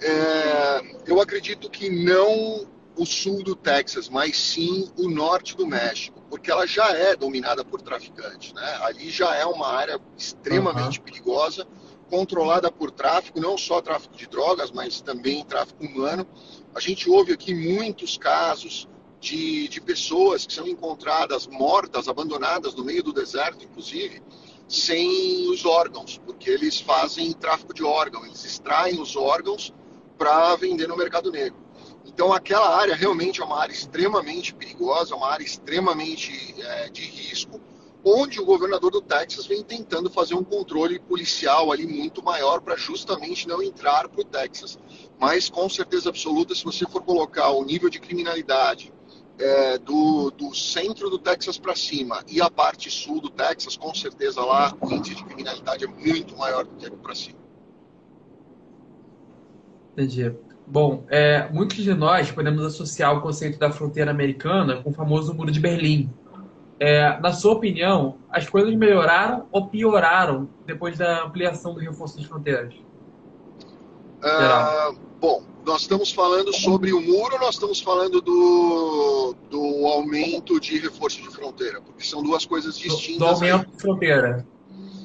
É, 0.00 1.10
eu 1.10 1.20
acredito 1.20 1.68
que 1.70 1.90
não 1.90 2.66
o 2.98 3.06
sul 3.06 3.44
do 3.44 3.54
Texas, 3.54 4.08
mas 4.08 4.36
sim 4.36 4.90
o 4.98 5.08
norte 5.08 5.56
do 5.56 5.66
México, 5.66 6.20
porque 6.28 6.50
ela 6.50 6.66
já 6.66 6.90
é 6.90 7.14
dominada 7.14 7.64
por 7.64 7.80
traficantes. 7.80 8.52
Né? 8.52 8.78
Ali 8.82 9.08
já 9.08 9.34
é 9.36 9.46
uma 9.46 9.68
área 9.68 10.00
extremamente 10.16 10.98
Aham. 10.98 11.04
perigosa, 11.04 11.66
controlada 12.10 12.72
por 12.72 12.90
tráfico, 12.90 13.40
não 13.40 13.56
só 13.56 13.80
tráfico 13.80 14.16
de 14.16 14.26
drogas, 14.26 14.72
mas 14.72 15.00
também 15.00 15.44
tráfico 15.44 15.84
humano. 15.84 16.26
A 16.74 16.80
gente 16.80 17.08
ouve 17.08 17.32
aqui 17.32 17.54
muitos 17.54 18.18
casos 18.18 18.88
de, 19.20 19.68
de 19.68 19.80
pessoas 19.80 20.44
que 20.44 20.52
são 20.52 20.66
encontradas 20.66 21.46
mortas, 21.46 22.08
abandonadas 22.08 22.74
no 22.74 22.84
meio 22.84 23.02
do 23.02 23.12
deserto, 23.12 23.64
inclusive, 23.64 24.22
sem 24.66 25.48
os 25.50 25.64
órgãos, 25.64 26.18
porque 26.18 26.50
eles 26.50 26.80
fazem 26.80 27.32
tráfico 27.32 27.72
de 27.72 27.84
órgãos, 27.84 28.26
eles 28.26 28.44
extraem 28.44 29.00
os 29.00 29.14
órgãos 29.14 29.72
para 30.16 30.56
vender 30.56 30.88
no 30.88 30.96
mercado 30.96 31.30
negro. 31.30 31.67
Então, 32.08 32.32
aquela 32.32 32.76
área 32.76 32.96
realmente 32.96 33.40
é 33.40 33.44
uma 33.44 33.60
área 33.60 33.72
extremamente 33.72 34.54
perigosa, 34.54 35.14
uma 35.14 35.28
área 35.28 35.44
extremamente 35.44 36.54
é, 36.58 36.88
de 36.88 37.02
risco, 37.02 37.60
onde 38.02 38.40
o 38.40 38.44
governador 38.44 38.90
do 38.90 39.02
Texas 39.02 39.46
vem 39.46 39.62
tentando 39.62 40.08
fazer 40.08 40.34
um 40.34 40.42
controle 40.42 40.98
policial 40.98 41.70
ali 41.70 41.86
muito 41.86 42.22
maior 42.22 42.60
para 42.60 42.76
justamente 42.76 43.46
não 43.46 43.62
entrar 43.62 44.08
para 44.08 44.20
o 44.20 44.24
Texas. 44.24 44.78
Mas, 45.18 45.50
com 45.50 45.68
certeza 45.68 46.08
absoluta, 46.08 46.54
se 46.54 46.64
você 46.64 46.86
for 46.86 47.02
colocar 47.02 47.50
o 47.50 47.62
nível 47.64 47.90
de 47.90 48.00
criminalidade 48.00 48.92
é, 49.38 49.78
do, 49.78 50.30
do 50.30 50.54
centro 50.54 51.10
do 51.10 51.18
Texas 51.18 51.58
para 51.58 51.76
cima 51.76 52.24
e 52.26 52.40
a 52.40 52.50
parte 52.50 52.90
sul 52.90 53.20
do 53.20 53.30
Texas, 53.30 53.76
com 53.76 53.94
certeza 53.94 54.40
lá 54.40 54.74
o 54.80 54.90
índice 54.90 55.16
de 55.16 55.24
criminalidade 55.24 55.84
é 55.84 55.88
muito 55.88 56.36
maior 56.36 56.64
do 56.64 56.74
que 56.76 56.86
aqui 56.86 56.96
para 56.96 57.14
cima. 57.14 57.38
Entendi. 59.92 60.34
Bom, 60.70 61.04
é, 61.08 61.48
muitos 61.50 61.78
de 61.78 61.94
nós 61.94 62.30
podemos 62.30 62.62
associar 62.64 63.16
o 63.16 63.20
conceito 63.22 63.58
da 63.58 63.70
fronteira 63.70 64.10
americana 64.10 64.82
com 64.82 64.90
o 64.90 64.92
famoso 64.92 65.32
Muro 65.34 65.50
de 65.50 65.58
Berlim. 65.60 66.10
É, 66.78 67.18
na 67.20 67.32
sua 67.32 67.52
opinião, 67.54 68.18
as 68.30 68.48
coisas 68.48 68.74
melhoraram 68.74 69.46
ou 69.50 69.66
pioraram 69.66 70.48
depois 70.66 70.98
da 70.98 71.24
ampliação 71.24 71.72
do 71.74 71.80
reforço 71.80 72.16
das 72.18 72.26
fronteiras? 72.26 72.74
Ah, 74.22 74.90
bom, 75.20 75.42
nós 75.64 75.82
estamos 75.82 76.12
falando 76.12 76.52
sobre 76.54 76.92
o 76.92 77.00
muro, 77.00 77.38
nós 77.40 77.54
estamos 77.54 77.80
falando 77.80 78.20
do, 78.20 79.34
do 79.50 79.86
aumento 79.86 80.60
de 80.60 80.78
reforço 80.78 81.20
de 81.22 81.28
fronteira, 81.30 81.80
porque 81.80 82.04
são 82.04 82.22
duas 82.22 82.44
coisas 82.44 82.76
Do, 82.76 82.82
do 82.82 82.88
distintas 82.96 83.42
aí. 83.42 83.50
aumento 83.50 83.70
de 83.72 83.80
fronteira. 83.80 84.46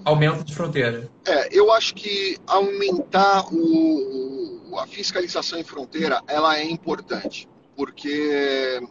Aumento 0.05 0.43
de 0.43 0.53
fronteira. 0.53 1.09
É, 1.25 1.57
eu 1.57 1.71
acho 1.71 1.95
que 1.95 2.37
aumentar 2.45 3.45
o- 3.53 4.42
a 4.79 4.87
fiscalização 4.87 5.59
em 5.59 5.63
fronteira, 5.63 6.21
ela 6.27 6.57
é 6.57 6.63
importante, 6.63 7.47
porque 7.75 8.81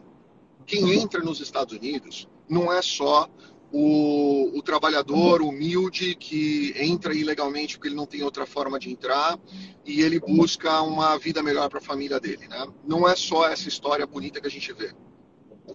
quem 0.65 0.93
entra 0.93 1.21
nos 1.21 1.39
Estados 1.39 1.75
Unidos 1.75 2.27
não 2.49 2.71
é 2.71 2.81
só 2.81 3.29
o, 3.71 4.55
o 4.55 4.61
trabalhador 4.61 5.41
humilde 5.41 6.13
que 6.13 6.75
entra 6.77 7.13
ilegalmente 7.13 7.75
porque 7.75 7.87
ele 7.87 7.95
não 7.95 8.05
tem 8.05 8.21
outra 8.21 8.45
forma 8.45 8.77
de 8.77 8.91
entrar 8.91 9.39
e 9.83 10.01
ele 10.01 10.19
busca 10.19 10.81
uma 10.83 11.17
vida 11.17 11.41
melhor 11.41 11.69
para 11.69 11.79
a 11.79 11.81
família 11.81 12.19
dele, 12.19 12.47
né? 12.47 12.67
Não 12.85 13.09
é 13.09 13.15
só 13.15 13.47
essa 13.47 13.67
história 13.67 14.05
bonita 14.05 14.39
que 14.39 14.45
a 14.47 14.51
gente 14.51 14.71
vê. 14.73 14.93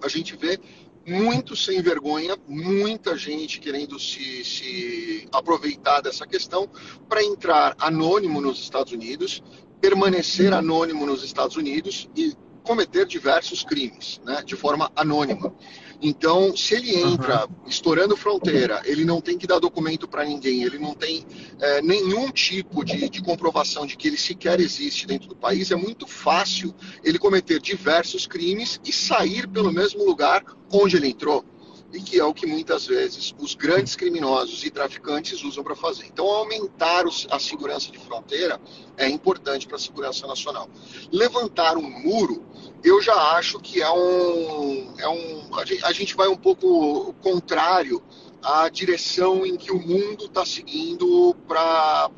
A 0.01 0.09
gente 0.09 0.37
vê 0.37 0.61
muito 1.05 1.57
sem 1.57 1.83
vergonha, 1.83 2.37
muita 2.47 3.17
gente 3.17 3.59
querendo 3.59 3.99
se, 3.99 4.45
se 4.45 5.27
aproveitar 5.33 6.01
dessa 6.01 6.27
questão 6.27 6.69
para 7.09 7.25
entrar 7.25 7.75
anônimo 7.81 8.41
nos 8.41 8.61
Estados 8.61 8.93
Unidos, 8.93 9.43
permanecer 9.81 10.53
anônimo 10.53 11.07
nos 11.07 11.25
Estados 11.25 11.57
Unidos 11.57 12.09
e 12.17 12.35
cometer 12.63 13.07
diversos 13.07 13.65
crimes, 13.65 14.21
né, 14.25 14.43
de 14.45 14.55
forma 14.55 14.91
anônima. 14.95 15.55
Então, 16.01 16.57
se 16.57 16.75
ele 16.75 16.95
entra 16.97 17.47
uhum. 17.47 17.67
estourando 17.67 18.17
fronteira, 18.17 18.83
ele 18.85 19.05
não 19.05 19.21
tem 19.21 19.37
que 19.37 19.47
dar 19.47 19.59
documento 19.59 20.07
para 20.07 20.25
ninguém, 20.25 20.63
ele 20.63 20.79
não 20.79 20.95
tem 20.95 21.27
é, 21.61 21.83
nenhum 21.83 22.31
tipo 22.31 22.85
de, 22.85 23.09
de, 23.09 23.21
comprovação 23.23 23.85
de 23.85 23.97
que 23.97 24.07
ele 24.07 24.17
sequer 24.17 24.61
existe 24.61 25.07
dentro 25.07 25.29
do 25.29 25.35
país, 25.35 25.73
é 25.73 25.77
muito 25.77 26.07
fácil 26.07 26.73
ele 27.03 27.19
cometer 27.19 27.59
diversos 27.59 28.27
crimes 28.27 28.81
e 28.85 28.93
sair 28.93 29.49
pelo 29.49 29.73
mesmo 29.73 30.05
lugar 30.05 30.45
onde 30.71 30.97
ele 30.97 31.09
entrou. 31.09 31.45
E 31.93 32.03
que 32.03 32.21
é 32.21 32.25
o 32.25 32.35
que 32.35 32.47
muitas 32.47 32.87
vezes 32.87 33.35
os 33.39 33.55
grandes 33.55 33.97
criminosos 33.97 34.63
e 34.63 34.71
traficantes 34.71 35.43
usam 35.43 35.65
para 35.65 35.75
fazer. 35.75 36.05
Então, 36.05 36.27
aumentar 36.27 37.05
a 37.31 37.39
segurança 37.39 37.91
de 37.91 37.99
fronteira 37.99 38.61
é 38.97 39.09
importante 39.09 39.67
para 39.67 39.77
a 39.77 39.81
segurança 39.81 40.27
nacional. 40.27 40.69
Levantar 41.11 41.79
um 41.79 41.89
muro 41.89 42.45
eu 42.83 43.03
já 43.03 43.15
acho 43.37 43.59
que 43.59 43.83
é 43.83 43.91
um, 43.91 44.95
é 44.99 45.09
um 45.09 45.51
a 45.83 45.93
gente 45.93 46.15
vai 46.15 46.29
um 46.29 46.37
pouco 46.37 47.13
contrário 47.15 48.03
à 48.43 48.69
direção 48.69 49.45
em 49.45 49.57
que 49.57 49.73
o 49.73 49.81
mundo 49.81 50.27
está 50.27 50.47
seguindo 50.47 51.35
para 51.47 51.61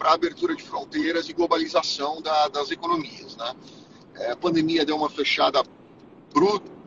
a 0.01 0.13
abertura 0.13 0.55
de 0.55 0.63
fronteiras 0.63 1.29
e 1.29 1.33
globalização 1.33 2.21
da, 2.21 2.49
das 2.49 2.71
economias. 2.71 3.37
Né? 3.37 3.55
É, 4.17 4.33
a 4.33 4.37
pandemia 4.37 4.85
deu 4.85 4.97
uma 4.97 5.09
fechada 5.09 5.63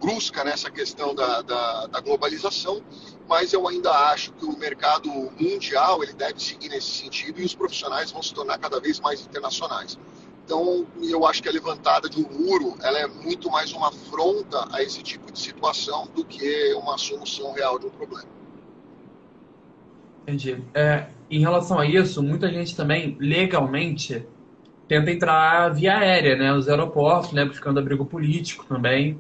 brusca 0.03 0.43
nessa 0.43 0.69
questão 0.69 1.15
da, 1.15 1.41
da, 1.41 1.87
da, 1.87 2.01
globalização, 2.01 2.81
mas 3.27 3.53
eu 3.53 3.65
ainda 3.65 3.89
acho 4.11 4.33
que 4.33 4.43
o 4.43 4.57
mercado 4.57 5.09
mundial 5.39 6.03
ele 6.03 6.11
deve 6.11 6.43
seguir 6.43 6.67
nesse 6.67 6.89
sentido 6.89 7.39
e 7.39 7.45
os 7.45 7.55
profissionais 7.55 8.11
vão 8.11 8.21
se 8.21 8.33
tornar 8.33 8.57
cada 8.57 8.81
vez 8.81 8.99
mais 8.99 9.21
internacionais. 9.21 9.97
Então, 10.43 10.85
eu 11.01 11.25
acho 11.25 11.41
que 11.41 11.47
a 11.47 11.51
levantada 11.53 12.09
de 12.09 12.19
um 12.19 12.29
muro 12.29 12.75
ela 12.81 12.99
é 12.99 13.07
muito 13.07 13.49
mais 13.49 13.71
uma 13.71 13.87
afronta 13.87 14.67
a 14.73 14.83
esse 14.83 15.01
tipo 15.01 15.31
de 15.31 15.39
situação 15.39 16.05
do 16.13 16.25
que 16.25 16.73
uma 16.73 16.97
solução 16.97 17.53
real 17.53 17.79
de 17.79 17.85
um 17.85 17.89
problema. 17.89 18.27
Entendi. 20.23 20.61
É, 20.73 21.07
em 21.31 21.39
relação 21.39 21.79
a 21.79 21.85
isso, 21.85 22.21
muita 22.21 22.49
gente 22.51 22.75
também, 22.75 23.17
legalmente, 23.21 24.27
tenta 24.85 25.11
entrar 25.11 25.69
via 25.69 25.97
aérea, 25.97 26.35
né? 26.35 26.53
Os 26.53 26.67
aeroportos, 26.67 27.31
né? 27.31 27.45
Buscando 27.45 27.79
abrigo 27.79 28.05
político 28.05 28.65
também. 28.65 29.17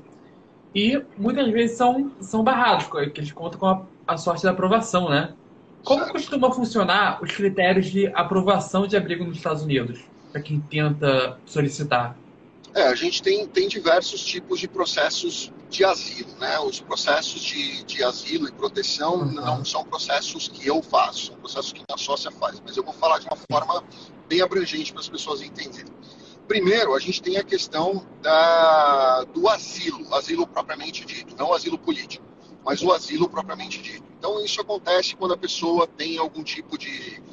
E 0.73 1.01
muitas 1.17 1.51
vezes 1.51 1.77
são, 1.77 2.11
são 2.19 2.43
barrados, 2.43 2.87
que 2.87 3.19
eles 3.19 3.31
contam 3.31 3.59
com 3.59 3.67
a, 3.67 3.81
a 4.07 4.17
sorte 4.17 4.43
da 4.43 4.51
aprovação, 4.51 5.09
né? 5.09 5.33
Como 5.83 5.99
certo. 5.99 6.13
costuma 6.13 6.51
funcionar 6.51 7.21
os 7.21 7.31
critérios 7.31 7.87
de 7.87 8.07
aprovação 8.07 8.87
de 8.87 8.95
abrigo 8.95 9.23
nos 9.23 9.37
Estados 9.37 9.63
Unidos? 9.63 10.13
para 10.33 10.41
quem 10.41 10.59
tenta 10.59 11.39
solicitar? 11.45 12.17
É, 12.73 12.87
a 12.87 12.95
gente 12.95 13.21
tem, 13.21 13.47
tem 13.47 13.67
diversos 13.67 14.25
tipos 14.25 14.59
de 14.59 14.67
processos 14.67 15.53
de 15.69 15.85
asilo, 15.85 16.31
né? 16.39 16.59
Os 16.59 16.79
processos 16.79 17.39
de, 17.41 17.83
de 17.83 18.03
asilo 18.03 18.47
e 18.47 18.51
proteção 18.51 19.19
uhum. 19.19 19.31
não 19.31 19.63
são 19.63 19.85
processos 19.85 20.47
que 20.47 20.67
eu 20.67 20.81
faço, 20.81 21.27
são 21.27 21.35
processos 21.35 21.71
que 21.71 21.83
a 21.87 21.97
sócia 21.97 22.31
faz, 22.31 22.59
mas 22.65 22.75
eu 22.75 22.83
vou 22.83 22.93
falar 22.93 23.19
de 23.19 23.27
uma 23.27 23.37
forma 23.51 23.83
bem 24.27 24.41
abrangente 24.41 24.91
para 24.91 25.01
as 25.01 25.09
pessoas 25.09 25.41
entenderem. 25.43 25.93
Primeiro, 26.53 26.93
a 26.93 26.99
gente 26.99 27.19
tem 27.19 27.35
a 27.37 27.43
questão 27.43 28.05
da, 28.21 29.23
do 29.23 29.49
asilo, 29.49 30.13
asilo 30.13 30.45
propriamente 30.45 31.03
dito, 31.03 31.35
não 31.35 31.51
asilo 31.51 31.79
político, 31.79 32.23
mas 32.63 32.83
o 32.83 32.91
asilo 32.91 33.27
propriamente 33.27 33.81
dito. 33.81 34.03
Então, 34.19 34.39
isso 34.45 34.61
acontece 34.61 35.15
quando 35.15 35.33
a 35.33 35.37
pessoa 35.37 35.87
tem 35.87 36.19
algum 36.19 36.43
tipo 36.43 36.77
de 36.77 37.23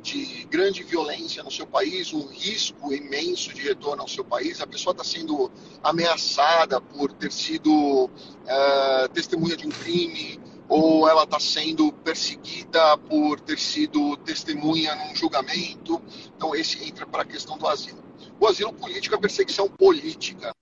de 0.00 0.46
grande 0.48 0.84
violência 0.84 1.42
no 1.42 1.50
seu 1.50 1.66
país, 1.66 2.12
um 2.12 2.28
risco 2.28 2.94
imenso 2.94 3.52
de 3.52 3.62
retorno 3.62 4.02
ao 4.02 4.08
seu 4.08 4.24
país, 4.24 4.60
a 4.60 4.66
pessoa 4.66 4.92
está 4.92 5.02
sendo 5.02 5.50
ameaçada 5.82 6.80
por 6.80 7.12
ter 7.12 7.32
sido 7.32 8.08
é, 8.46 9.08
testemunha 9.08 9.56
de 9.56 9.66
um 9.66 9.70
crime, 9.70 10.40
ou 10.68 11.08
ela 11.08 11.24
está 11.24 11.40
sendo 11.40 11.92
perseguida 11.92 12.96
por 12.96 13.40
ter 13.40 13.58
sido 13.58 14.16
testemunha 14.18 14.94
num 14.94 15.16
julgamento. 15.16 16.00
Então, 16.36 16.54
esse 16.54 16.82
entra 16.84 17.04
para 17.04 17.22
a 17.22 17.26
questão 17.26 17.58
do 17.58 17.66
asilo. 17.66 18.07
O 18.40 18.46
asilo 18.46 18.72
político 18.72 19.14
é 19.14 19.18
perseguição 19.18 19.68
política, 19.68 20.52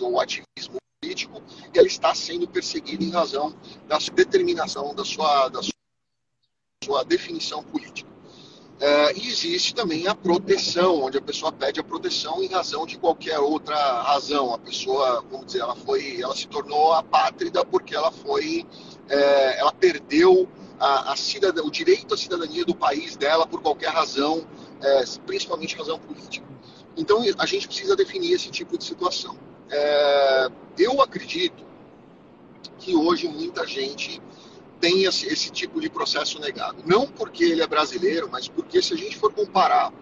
ou 0.00 0.20
ativismo 0.20 0.78
político, 1.00 1.42
ela 1.72 1.86
está 1.86 2.14
sendo 2.14 2.48
perseguida 2.48 3.04
em 3.04 3.10
razão 3.10 3.54
da 3.86 4.00
sua 4.00 4.14
determinação, 4.14 4.94
da 4.94 5.04
sua, 5.04 5.48
da 5.48 5.60
sua 6.82 7.04
definição 7.04 7.62
política. 7.62 8.10
É, 8.80 9.16
e 9.16 9.28
existe 9.28 9.74
também 9.74 10.08
a 10.08 10.14
proteção, 10.14 11.02
onde 11.02 11.16
a 11.16 11.22
pessoa 11.22 11.52
pede 11.52 11.78
a 11.78 11.84
proteção 11.84 12.42
em 12.42 12.48
razão 12.48 12.84
de 12.84 12.98
qualquer 12.98 13.38
outra 13.38 13.76
razão. 14.02 14.52
A 14.52 14.58
pessoa, 14.58 15.24
vamos 15.30 15.46
dizer, 15.46 15.60
ela 15.60 15.76
foi, 15.76 16.20
ela 16.20 16.34
se 16.34 16.48
tornou 16.48 16.92
apátrida 16.92 17.64
porque 17.64 17.94
ela 17.94 18.10
foi, 18.10 18.66
é, 19.08 19.60
ela 19.60 19.72
perdeu 19.72 20.48
a, 20.78 21.12
a 21.12 21.14
o 21.64 21.70
direito 21.70 22.14
à 22.14 22.16
cidadania 22.16 22.64
do 22.64 22.74
país 22.74 23.16
dela 23.16 23.46
por 23.46 23.60
qualquer 23.60 23.90
razão, 23.90 24.46
é, 24.82 25.04
principalmente 25.26 25.76
razão 25.76 25.98
política. 25.98 26.46
Então 26.96 27.22
a 27.38 27.46
gente 27.46 27.66
precisa 27.66 27.96
definir 27.96 28.32
esse 28.32 28.50
tipo 28.50 28.78
de 28.78 28.84
situação. 28.84 29.36
É, 29.70 30.48
eu 30.78 31.00
acredito 31.00 31.64
que 32.78 32.94
hoje 32.94 33.28
muita 33.28 33.66
gente 33.66 34.20
tem 34.80 35.04
esse, 35.04 35.26
esse 35.26 35.50
tipo 35.50 35.80
de 35.80 35.88
processo 35.88 36.38
negado. 36.38 36.82
Não 36.84 37.06
porque 37.06 37.44
ele 37.44 37.62
é 37.62 37.66
brasileiro, 37.66 38.28
mas 38.30 38.48
porque 38.48 38.82
se 38.82 38.94
a 38.94 38.96
gente 38.96 39.16
for 39.16 39.32
comparar, 39.32 39.92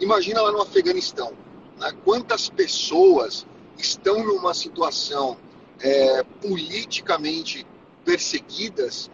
imagina 0.00 0.40
lá 0.40 0.52
no 0.52 0.62
Afeganistão, 0.62 1.32
né, 1.78 1.92
quantas 2.04 2.48
pessoas 2.48 3.46
estão 3.76 4.24
numa 4.24 4.54
situação 4.54 5.36
é, 5.80 6.22
politicamente 6.40 7.66
perseguidas 8.04 9.10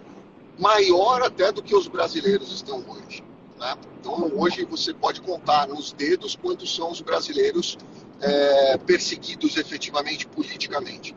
maior 0.59 1.23
até 1.23 1.51
do 1.53 1.63
que 1.63 1.75
os 1.75 1.89
brasileiros 1.89 2.53
estão 2.53 2.85
hoje. 2.89 3.23
Né? 3.59 3.77
Então, 4.01 4.31
hoje 4.37 4.65
você 4.65 4.93
pode 4.93 5.21
contar 5.21 5.67
nos 5.69 5.93
dedos 5.93 6.37
quantos 6.37 6.75
são 6.75 6.91
os 6.91 7.01
brasileiros 7.01 7.79
é, 8.21 8.77
perseguidos 8.79 9.57
efetivamente 9.57 10.27
politicamente. 10.27 11.15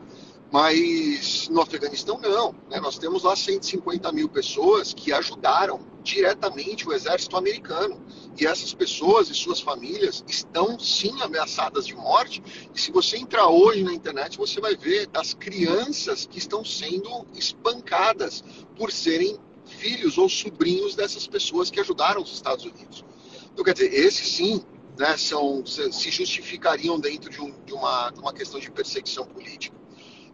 Mas 0.50 1.48
no 1.50 1.60
Afeganistão, 1.60 2.18
não. 2.18 2.54
Né? 2.70 2.80
Nós 2.80 2.98
temos 2.98 3.22
lá 3.22 3.36
150 3.36 4.10
mil 4.12 4.28
pessoas 4.28 4.94
que 4.94 5.12
ajudaram 5.12 5.80
diretamente 6.02 6.88
o 6.88 6.92
exército 6.92 7.36
americano. 7.36 8.00
E 8.40 8.46
essas 8.46 8.72
pessoas 8.72 9.28
e 9.28 9.34
suas 9.34 9.60
famílias 9.60 10.24
estão 10.28 10.78
sim 10.78 11.20
ameaçadas 11.20 11.86
de 11.86 11.94
morte. 11.94 12.42
E 12.74 12.80
se 12.80 12.92
você 12.92 13.16
entrar 13.16 13.48
hoje 13.48 13.82
na 13.82 13.92
internet, 13.92 14.38
você 14.38 14.60
vai 14.60 14.76
ver 14.76 15.08
as 15.12 15.34
crianças 15.34 16.24
que 16.24 16.38
estão 16.38 16.64
sendo 16.64 17.26
espancadas 17.34 18.44
por 18.76 18.92
serem 18.92 19.36
filhos 19.66 20.16
ou 20.18 20.28
sobrinhos 20.28 20.94
dessas 20.94 21.26
pessoas 21.26 21.70
que 21.70 21.80
ajudaram 21.80 22.22
os 22.22 22.32
Estados 22.32 22.64
Unidos. 22.64 23.04
Então, 23.52 23.64
quer 23.64 23.74
dizer, 23.74 23.92
esses 23.92 24.28
sim 24.28 24.64
né, 24.96 25.16
são, 25.16 25.64
se 25.66 26.10
justificariam 26.10 26.98
dentro 26.98 27.30
de, 27.30 27.40
um, 27.40 27.52
de, 27.64 27.72
uma, 27.72 28.10
de 28.10 28.20
uma 28.20 28.32
questão 28.32 28.60
de 28.60 28.70
perseguição 28.70 29.26
política 29.26 29.76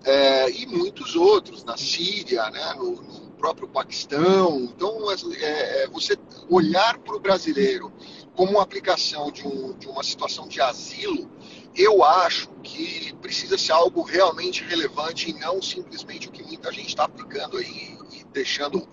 é, 0.05 0.51
e 0.51 0.67
muitos 0.67 1.17
outros, 1.17 1.65
na 1.65 1.77
Síria, 1.77 2.51
né, 2.51 2.75
no, 2.75 2.93
no 2.93 3.24
próprio 3.45 3.69
Paquistão. 3.69 4.59
Então, 4.61 5.11
é, 5.13 5.83
é 5.83 5.89
você 5.89 6.17
olhar 6.49 6.97
para 6.99 7.15
o 7.15 7.21
brasileiro 7.21 7.93
como 8.35 8.53
uma 8.53 8.63
aplicação 8.63 9.31
de, 9.31 9.47
um, 9.47 9.77
de 9.77 9.87
uma 9.87 10.03
situação 10.03 10.49
de 10.49 10.63
asilo, 10.63 11.31
eu 11.77 12.03
acho 12.03 12.49
que 12.63 13.13
precisa 13.21 13.59
ser 13.59 13.73
algo 13.73 14.01
realmente 14.01 14.65
relevante 14.65 15.31
e 15.31 15.35
não 15.35 15.61
simplesmente 15.61 16.27
o 16.27 16.33
que 16.33 16.43
muita 16.43 16.73
gente 16.73 16.89
está 16.89 17.05
aplicando 17.05 17.59
aí 17.59 17.99
e 18.13 18.25
deixando 18.33 18.89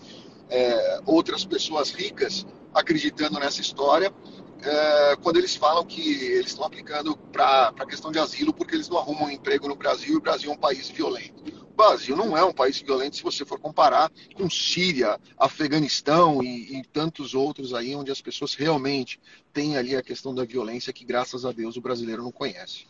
é, 0.50 1.00
outras 1.06 1.46
pessoas 1.46 1.92
ricas 1.92 2.46
acreditando 2.74 3.40
nessa 3.40 3.62
história 3.62 4.14
é, 4.62 5.16
quando 5.24 5.38
eles 5.38 5.56
falam 5.56 5.86
que 5.86 6.02
eles 6.26 6.48
estão 6.48 6.66
aplicando 6.66 7.16
para 7.32 7.74
a 7.80 7.86
questão 7.86 8.12
de 8.12 8.20
asilo 8.20 8.54
porque 8.54 8.76
eles 8.76 8.90
não 8.90 8.98
arrumam 8.98 9.26
um 9.26 9.32
emprego 9.32 9.68
no 9.68 9.76
Brasil 9.76 10.14
e 10.14 10.18
o 10.18 10.22
Brasil 10.22 10.52
é 10.52 10.54
um 10.54 10.58
país 10.58 10.90
violento. 10.90 11.51
Brasil 11.82 12.16
não 12.16 12.38
é 12.38 12.46
um 12.46 12.54
país 12.54 12.80
violento 12.80 13.16
se 13.16 13.24
você 13.24 13.44
for 13.44 13.60
comparar 13.60 14.12
com 14.36 14.48
Síria, 14.48 15.20
Afeganistão 15.36 16.44
e, 16.44 16.78
e 16.78 16.84
tantos 16.84 17.34
outros 17.34 17.74
aí 17.74 17.96
onde 17.96 18.12
as 18.12 18.22
pessoas 18.22 18.54
realmente 18.54 19.20
têm 19.52 19.78
ali 19.78 19.96
a 19.96 20.04
questão 20.04 20.34
da 20.34 20.46
violência 20.46 20.94
que, 20.94 21.04
graças 21.04 21.44
a 21.44 21.52
Deus, 21.52 21.76
o 21.78 21.82
brasileiro 21.82 22.22
não 22.22 22.32
conhece. 22.32 22.86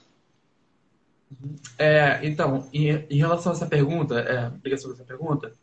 É, 1.80 2.20
então, 2.22 2.70
em, 2.74 2.90
em, 3.10 3.18
relação 3.18 3.54
a 3.54 3.56
essa 3.56 3.66
pergunta, 3.66 4.20
é, 4.20 4.52
ligação 4.62 4.92
essa 4.92 5.06
pergunta, 5.06 5.54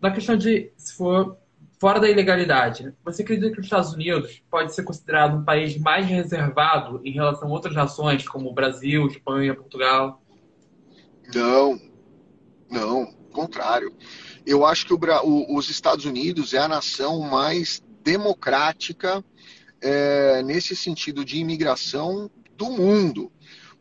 na 0.00 0.12
questão 0.12 0.36
de 0.36 0.70
se 0.76 0.94
for 0.94 1.36
fora 1.80 1.98
da 1.98 2.08
ilegalidade, 2.08 2.94
você 3.04 3.22
acredita 3.22 3.50
que 3.50 3.58
os 3.58 3.66
Estados 3.66 3.92
Unidos 3.92 4.40
pode 4.48 4.72
ser 4.72 4.84
considerado 4.84 5.38
um 5.38 5.44
país 5.44 5.76
mais 5.76 6.06
reservado 6.06 7.00
em 7.04 7.10
relação 7.10 7.48
a 7.48 7.50
outras 7.50 7.74
nações, 7.74 8.28
como 8.28 8.48
o 8.48 8.54
Brasil, 8.54 9.08
Espanha, 9.08 9.56
Portugal? 9.56 10.22
Não, 11.34 11.80
não, 12.70 13.06
contrário. 13.32 13.94
Eu 14.46 14.64
acho 14.64 14.86
que 14.86 14.94
o, 14.94 14.98
o, 15.24 15.56
os 15.56 15.68
Estados 15.70 16.04
Unidos 16.04 16.54
é 16.54 16.58
a 16.58 16.68
nação 16.68 17.20
mais 17.20 17.82
democrática 18.02 19.24
é, 19.80 20.42
nesse 20.42 20.74
sentido 20.74 21.24
de 21.24 21.38
imigração 21.38 22.30
do 22.56 22.70
mundo. 22.70 23.30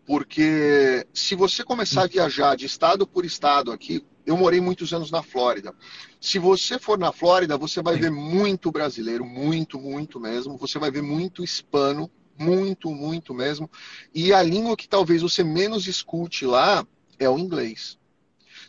Porque 0.06 1.06
se 1.14 1.34
você 1.34 1.64
começar 1.64 2.04
a 2.04 2.08
viajar 2.08 2.56
de 2.58 2.66
estado 2.66 3.08
por 3.08 3.24
estado 3.24 3.72
aqui, 3.72 4.06
eu 4.26 4.36
morei 4.38 4.60
muitos 4.60 4.94
anos 4.94 5.12
na 5.12 5.22
Flórida. 5.24 5.74
Se 6.20 6.40
você 6.40 6.80
for 6.80 6.98
na 6.98 7.12
Flórida, 7.12 7.58
você 7.58 7.82
vai 7.82 7.98
ver 7.98 8.12
muito 8.12 8.72
brasileiro, 8.72 9.26
muito, 9.26 9.80
muito 9.80 10.20
mesmo. 10.20 10.58
Você 10.58 10.80
vai 10.80 10.92
ver 10.92 11.02
muito 11.02 11.44
hispano, 11.44 12.10
muito, 12.38 12.90
muito 12.90 13.34
mesmo. 13.34 13.70
E 14.14 14.34
a 14.34 14.42
língua 14.42 14.76
que 14.76 14.88
talvez 14.88 15.22
você 15.22 15.44
menos 15.44 15.88
escute 15.88 16.46
lá 16.46 16.86
é 17.20 17.30
o 17.30 17.38
inglês. 17.38 17.98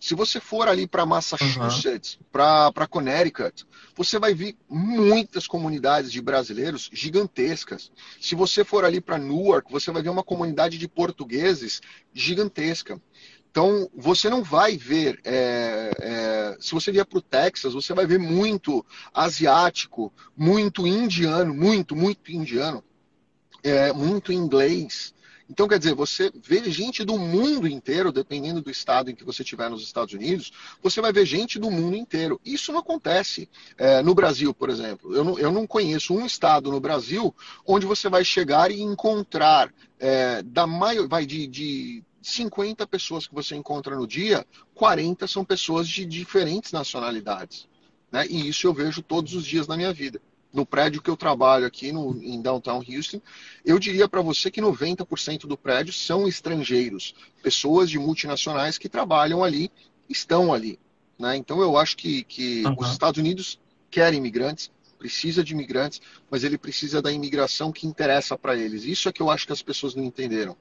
Se 0.05 0.15
você 0.15 0.39
for 0.39 0.69
ali 0.69 0.87
para 0.87 1.07
Massachusetts, 1.07 2.17
uhum. 2.17 2.27
para 2.31 2.87
Connecticut, 2.87 3.65
você 3.97 4.19
vai 4.19 4.35
ver 4.35 4.55
muitas 4.69 5.47
comunidades 5.47 6.13
de 6.13 6.21
brasileiros 6.21 6.91
gigantescas. 6.93 7.91
Se 8.21 8.35
você 8.35 8.65
for 8.65 8.85
ali 8.85 9.01
para 9.01 9.17
Newark, 9.17 9.73
você 9.73 9.91
vai 9.91 10.03
ver 10.03 10.11
uma 10.11 10.23
comunidade 10.23 10.77
de 10.77 10.87
portugueses 10.87 11.81
gigantesca. 12.13 13.01
Então, 13.51 13.89
você 13.97 14.29
não 14.29 14.43
vai 14.43 14.77
ver. 14.77 15.19
É, 15.25 15.91
é, 15.99 16.57
se 16.61 16.73
você 16.73 16.93
vier 16.93 17.07
para 17.07 17.19
o 17.19 17.23
Texas, 17.23 17.73
você 17.73 17.95
vai 17.95 18.07
ver 18.07 18.19
muito 18.19 18.85
asiático, 19.11 20.13
muito 20.37 20.87
indiano, 20.87 21.55
muito, 21.55 21.97
muito 21.97 22.31
indiano, 22.31 22.85
é, 23.63 23.91
muito 23.91 24.35
inglês. 24.35 25.14
Então, 25.49 25.69
quer 25.69 25.79
dizer, 25.79 25.95
você 25.95 26.33
vê 26.43 26.71
gente 26.71 27.05
do 27.05 27.19
mundo 27.19 27.69
inteiro, 27.69 28.11
dependendo 28.11 28.63
do 28.63 28.71
estado 28.71 29.11
em 29.11 29.15
que 29.15 29.25
você 29.25 29.43
estiver 29.43 29.69
nos 29.69 29.83
Estados 29.83 30.15
Unidos, 30.15 30.53
você 30.83 31.01
vai 31.01 31.13
ver 31.13 31.27
gente 31.27 31.59
do 31.59 31.71
mundo 31.71 31.97
inteiro. 31.97 32.41
Isso 32.45 32.73
não 32.73 32.81
acontece 32.81 33.49
é, 33.77 34.03
no 34.03 34.15
Brasil, 34.15 34.55
por 34.55 34.71
exemplo. 34.71 35.15
Eu 35.15 35.23
não, 35.23 35.39
eu 35.39 35.53
não, 35.53 35.67
conheço 35.67 36.15
um 36.15 36.25
estado 36.25 36.71
no 36.71 36.81
Brasil 36.81 37.35
onde 37.67 37.85
você 37.85 38.09
vai 38.09 38.25
chegar 38.25 38.71
e 38.71 38.81
encontrar 38.81 39.73
é, 39.99 40.43
da 40.43 40.67
maior, 40.67 41.07
vai 41.07 41.27
de, 41.27 41.47
de 41.47 42.03
50 42.23 42.87
pessoas 42.87 43.27
que 43.27 43.35
você 43.35 43.55
encontra 43.55 43.95
no 43.97 44.07
dia, 44.07 44.47
40 44.75 45.27
são 45.29 45.45
pessoas 45.45 45.87
de 45.87 46.07
diferentes 46.07 46.73
nacionalidades. 46.73 47.69
Né? 48.11 48.27
E 48.29 48.49
isso 48.49 48.67
eu 48.67 48.73
vejo 48.73 49.03
todos 49.03 49.35
os 49.35 49.45
dias 49.45 49.67
na 49.67 49.77
minha 49.77 49.93
vida. 49.93 50.21
No 50.55 50.65
prédio 50.65 51.03
que 51.03 51.11
eu 51.11 51.17
trabalho 51.17 51.67
aqui 51.67 51.91
no, 51.91 52.17
em 52.23 52.41
Downtown 52.41 52.81
Houston, 52.89 53.21
eu 53.65 53.77
diria 53.77 54.09
para 54.09 54.23
você 54.23 54.53
que 54.53 54.61
90% 54.61 55.49
do 55.49 55.59
prédio 55.59 55.93
são 55.93 56.29
estrangeiros, 56.29 57.13
pessoas 57.43 57.91
de 57.91 57.99
multinacionais 57.99 58.79
que 58.79 58.89
trabalham 58.89 59.43
ali, 59.43 59.69
estão 60.09 60.55
ali. 60.55 60.79
Né? 61.19 61.37
Então 61.37 61.61
eu 61.61 61.77
acho 61.77 61.97
que, 61.97 62.23
que 62.23 62.63
uhum. 62.65 62.77
os 62.79 62.93
Estados 62.93 63.19
Unidos 63.19 63.59
querem 63.91 64.21
imigrantes, 64.21 64.71
precisa 64.97 65.43
de 65.43 65.53
imigrantes, 65.53 66.01
mas 66.31 66.45
ele 66.45 66.57
precisa 66.57 67.03
da 67.03 67.11
imigração 67.11 67.73
que 67.73 67.85
interessa 67.85 68.39
para 68.39 68.57
eles. 68.57 68.85
Isso 68.85 69.09
é 69.09 69.13
que 69.13 69.21
eu 69.21 69.31
acho 69.31 69.47
que 69.49 69.53
as 69.53 69.61
pessoas 69.61 69.97
não 69.97 70.05
entenderam. 70.05 70.57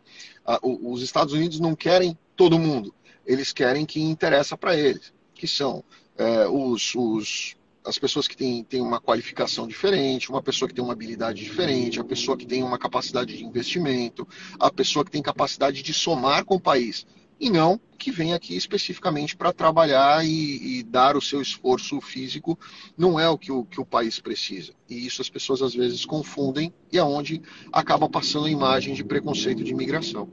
Os 0.63 1.03
Estados 1.03 1.35
Unidos 1.35 1.59
não 1.59 1.75
querem 1.75 2.17
todo 2.35 2.57
mundo, 2.57 2.93
eles 3.27 3.53
querem 3.53 3.85
que 3.85 4.01
interessa 4.01 4.57
para 4.57 4.75
eles, 4.75 5.13
que 5.35 5.47
são 5.47 5.83
é, 6.17 6.47
os, 6.47 6.93
os 6.95 7.55
as 7.85 7.99
pessoas 7.99 8.27
que 8.27 8.37
têm, 8.37 8.63
têm 8.63 8.81
uma 8.81 8.99
qualificação 8.99 9.67
diferente, 9.67 10.29
uma 10.29 10.41
pessoa 10.41 10.67
que 10.67 10.75
tem 10.75 10.83
uma 10.83 10.93
habilidade 10.93 11.43
diferente, 11.43 11.99
a 11.99 12.03
pessoa 12.03 12.37
que 12.37 12.45
tem 12.45 12.63
uma 12.63 12.77
capacidade 12.77 13.37
de 13.37 13.43
investimento, 13.43 14.27
a 14.59 14.71
pessoa 14.71 15.03
que 15.03 15.11
tem 15.11 15.21
capacidade 15.21 15.81
de 15.81 15.93
somar 15.93 16.45
com 16.45 16.55
o 16.55 16.61
país 16.61 17.05
e 17.39 17.49
não 17.49 17.79
que 17.97 18.11
vem 18.11 18.33
aqui 18.33 18.55
especificamente 18.55 19.35
para 19.35 19.53
trabalhar 19.53 20.25
e, 20.25 20.79
e, 20.79 20.83
dar 20.83 21.15
o 21.15 21.21
seu 21.21 21.41
esforço 21.41 21.99
físico, 22.01 22.59
não 22.97 23.19
é 23.19 23.29
o 23.29 23.37
que, 23.37 23.51
o 23.51 23.63
que 23.63 23.79
o 23.79 23.85
país 23.85 24.19
precisa. 24.19 24.73
E 24.89 25.05
isso 25.05 25.21
as 25.21 25.29
pessoas 25.29 25.61
às 25.61 25.73
vezes 25.73 26.05
confundem 26.05 26.73
e 26.91 26.97
é 26.97 27.03
onde 27.03 27.41
acaba 27.71 28.09
passando 28.09 28.45
a 28.45 28.49
imagem 28.49 28.93
de 28.93 29.03
preconceito 29.03 29.63
de 29.63 29.71
imigração. 29.71 30.29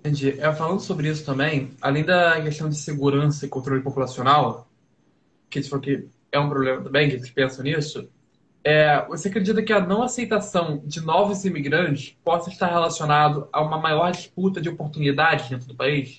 Entendi. 0.00 0.40
É, 0.40 0.52
falando 0.52 0.80
sobre 0.80 1.08
isso 1.08 1.24
também, 1.24 1.70
além 1.80 2.04
da 2.04 2.40
questão 2.42 2.68
de 2.68 2.76
segurança 2.76 3.46
e 3.46 3.48
controle 3.48 3.82
populacional, 3.82 4.71
que, 5.60 5.78
que 5.80 6.08
é 6.30 6.38
um 6.38 6.48
problema 6.48 6.82
também, 6.82 7.08
que 7.08 7.16
eles 7.16 7.30
pensam 7.30 7.62
nisso, 7.62 8.08
é, 8.64 9.04
você 9.06 9.28
acredita 9.28 9.62
que 9.62 9.72
a 9.72 9.80
não 9.80 10.02
aceitação 10.02 10.82
de 10.84 11.00
novos 11.00 11.44
imigrantes 11.44 12.16
possa 12.24 12.48
estar 12.48 12.68
relacionado 12.68 13.48
a 13.52 13.60
uma 13.60 13.78
maior 13.78 14.10
disputa 14.12 14.60
de 14.60 14.68
oportunidades 14.68 15.48
dentro 15.48 15.66
do 15.66 15.74
país? 15.74 16.16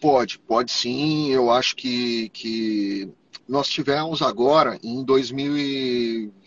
Pode, 0.00 0.38
pode 0.38 0.72
sim. 0.72 1.30
Eu 1.30 1.50
acho 1.50 1.76
que, 1.76 2.30
que 2.30 3.12
nós 3.46 3.68
tivemos 3.68 4.22
agora, 4.22 4.78
em 4.82 5.04
2020 5.04 6.39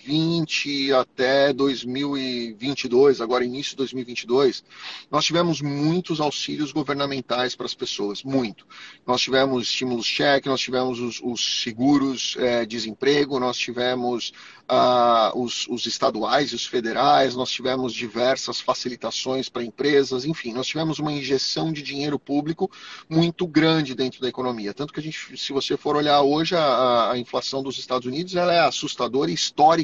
até 0.94 1.54
2022, 1.54 3.22
agora 3.22 3.46
início 3.46 3.72
de 3.72 3.78
2022, 3.78 4.64
nós 5.10 5.26
tivemos 5.26 5.62
muitos 5.62 6.20
auxílios 6.20 6.72
governamentais 6.72 7.56
para 7.56 7.66
as 7.66 7.74
pessoas, 7.74 8.24
muito. 8.24 8.66
Nós 9.06 9.22
tivemos 9.22 9.64
estímulos 9.64 10.06
cheque, 10.06 10.50
nós 10.50 10.60
tivemos 10.60 11.00
os, 11.00 11.22
os 11.24 11.62
seguros 11.64 12.36
é, 12.38 12.66
desemprego, 12.66 13.40
nós 13.40 13.58
tivemos 13.58 14.34
uh, 14.64 15.38
os, 15.40 15.68
os 15.68 15.86
estaduais 15.86 16.52
e 16.52 16.56
os 16.56 16.66
federais, 16.66 17.36
nós 17.36 17.50
tivemos 17.50 17.94
diversas 17.94 18.60
facilitações 18.60 19.50
para 19.50 19.64
empresas, 19.64 20.26
enfim, 20.26 20.54
nós 20.54 20.68
tivemos 20.68 21.00
uma 21.00 21.12
injeção 21.12 21.72
de 21.72 21.82
dinheiro 21.82 22.18
público 22.18 22.70
muito 23.10 23.48
grande 23.48 23.96
dentro 23.96 24.22
da 24.22 24.28
economia. 24.28 24.74
Tanto 24.74 24.94
que 24.94 25.00
a 25.00 25.04
gente, 25.04 25.38
se 25.38 25.54
você 25.54 25.78
for 25.78 25.96
olhar 25.96 26.22
hoje, 26.22 26.56
a, 26.56 27.12
a 27.12 27.18
inflação 27.18 27.64
dos 27.64 27.78
Estados 27.78 28.08
Unidos 28.08 28.36
ela 28.36 28.54
é 28.54 28.60
assustadora 28.60 29.32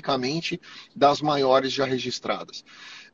historicamente 0.10 0.60
das 0.96 1.22
maiores 1.22 1.72
já 1.72 1.86
registradas. 1.86 2.64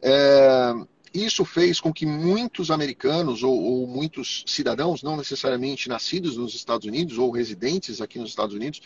É, 0.02 0.74
isso 1.14 1.44
fez 1.44 1.80
com 1.80 1.94
que 1.94 2.06
muitos 2.06 2.72
americanos 2.72 3.44
ou, 3.44 3.54
ou, 3.54 3.88
muitos 3.88 4.44
cidadãos, 4.48 5.02
não 5.02 5.18
necessariamente 5.18 5.90
nascidos 5.90 6.38
nos 6.38 6.54
Estados 6.54 6.88
Unidos 6.88 7.18
ou 7.18 7.32
residentes 7.32 8.02
aqui 8.02 8.20
nos 8.20 8.30
Estados 8.30 8.56
Unidos, 8.56 8.82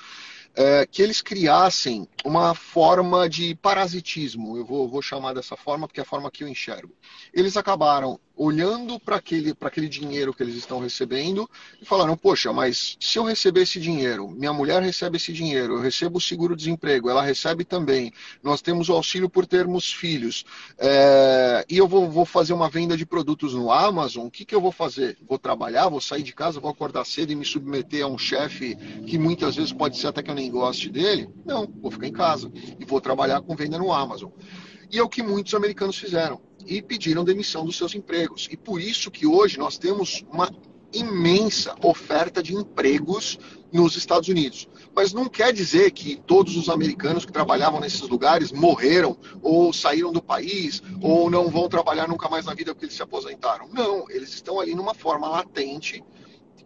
é, 0.56 0.86
que 0.86 1.02
eles 1.02 1.22
criassem 1.22 2.08
uma 2.26 2.54
forma 2.54 3.30
de 3.30 3.56
parasitismo, 3.56 4.58
eu 4.58 4.66
vou, 4.66 4.88
vou, 4.88 5.02
chamar 5.02 5.34
dessa 5.34 5.56
forma 5.56 5.88
porque 5.88 6.00
é 6.00 6.04
a 6.04 6.06
forma 6.06 6.30
que 6.30 6.44
eu 6.44 6.48
enxergo. 6.48 6.94
Eles 7.34 7.56
acabaram 7.56 8.20
olhando 8.40 8.98
para 8.98 9.18
aquele, 9.18 9.54
aquele 9.60 9.90
dinheiro 9.90 10.34
que 10.34 10.42
eles 10.42 10.56
estão 10.56 10.80
recebendo 10.80 11.50
e 11.82 11.86
falaram: 11.86 12.16
Poxa, 12.16 12.54
mas 12.54 12.98
se 13.00 13.20
eu 13.20 13.24
receber 13.24 13.64
esse 13.64 13.80
dinheiro, 13.80 14.30
minha 14.30 14.54
mulher 14.54 14.82
recebe 14.82 15.18
esse 15.18 15.34
dinheiro, 15.34 15.74
eu 15.74 15.82
recebo 15.82 16.18
o 16.18 16.22
seguro-desemprego, 16.22 17.10
ela 17.10 17.22
recebe 17.22 17.66
também, 17.66 18.14
nós 18.42 18.62
temos 18.62 18.88
o 18.88 18.94
auxílio 18.94 19.30
por 19.30 19.46
termos 19.46 19.92
filhos, 19.92 20.46
é, 20.78 21.66
e 21.70 21.78
eu 21.78 21.88
vou, 21.88 22.10
vou, 22.10 22.26
fazer 22.26 22.54
uma 22.54 22.70
venda 22.70 22.96
de 22.96 23.06
produtos 23.06 23.54
no 23.54 23.72
Amazon, 23.72 24.28
o 24.28 24.32
que, 24.32 24.46
que 24.46 24.56
eu 24.56 24.62
vou 24.62 24.72
fazer? 24.72 25.18
Vou 25.28 25.38
trabalhar, 25.38 25.90
vou 25.90 26.00
sair 26.00 26.24
de 26.24 26.34
casa, 26.34 26.60
vou 26.60 26.72
acordar 26.72 27.06
cedo 27.06 27.32
e 27.32 27.36
me 27.36 27.44
submeter 27.44 28.06
a 28.06 28.08
um 28.08 28.18
chefe 28.18 28.76
que 29.06 29.18
muitas 29.18 29.56
vezes 29.58 29.74
pode 29.74 29.98
ser 29.98 30.08
até 30.08 30.24
que 30.24 30.32
eu 30.32 30.36
nem 30.40 30.50
goste 30.50 30.90
dele? 30.90 31.30
Não, 31.46 31.68
vou 31.82 31.92
ficar 31.92 32.08
em 32.08 32.14
casa 32.14 32.52
e 32.80 32.86
vou 32.86 33.02
trabalhar 33.02 33.42
com 33.42 33.56
venda 33.56 33.78
no 33.78 33.92
Amazon. 33.92 34.32
E 34.92 34.98
é 34.98 35.04
o 35.04 35.10
que 35.10 35.22
muitos 35.22 35.54
americanos 35.54 35.98
fizeram 35.98 36.42
e 36.66 36.82
pediram 36.82 37.24
demissão 37.24 37.66
dos 37.66 37.78
seus 37.78 37.94
empregos. 37.94 38.48
E 38.50 38.58
por 38.58 38.82
isso 38.82 39.12
que 39.12 39.28
hoje 39.28 39.60
nós 39.60 39.78
temos 39.78 40.24
uma 40.32 40.50
imensa 40.92 41.76
oferta 41.84 42.42
de 42.42 42.56
empregos 42.56 43.38
nos 43.72 43.96
Estados 43.96 44.30
Unidos. 44.30 44.68
Mas 44.96 45.14
não 45.14 45.30
quer 45.30 45.54
dizer 45.54 45.92
que 45.92 46.16
todos 46.26 46.58
os 46.58 46.70
americanos 46.70 47.26
que 47.26 47.32
trabalhavam 47.32 47.80
nesses 47.80 48.02
lugares 48.02 48.52
morreram 48.52 49.16
ou 49.44 49.72
saíram 49.72 50.12
do 50.12 50.22
país 50.22 50.82
ou 51.02 51.30
não 51.30 51.50
vão 51.50 51.70
trabalhar 51.70 52.08
nunca 52.08 52.28
mais 52.28 52.46
na 52.46 52.56
vida 52.56 52.74
porque 52.74 52.86
eles 52.86 52.96
se 52.96 53.04
aposentaram. 53.04 53.70
Não, 53.72 54.10
eles 54.10 54.34
estão 54.34 54.60
ali 54.60 54.74
numa 54.74 54.96
forma 54.96 55.28
latente 55.28 56.04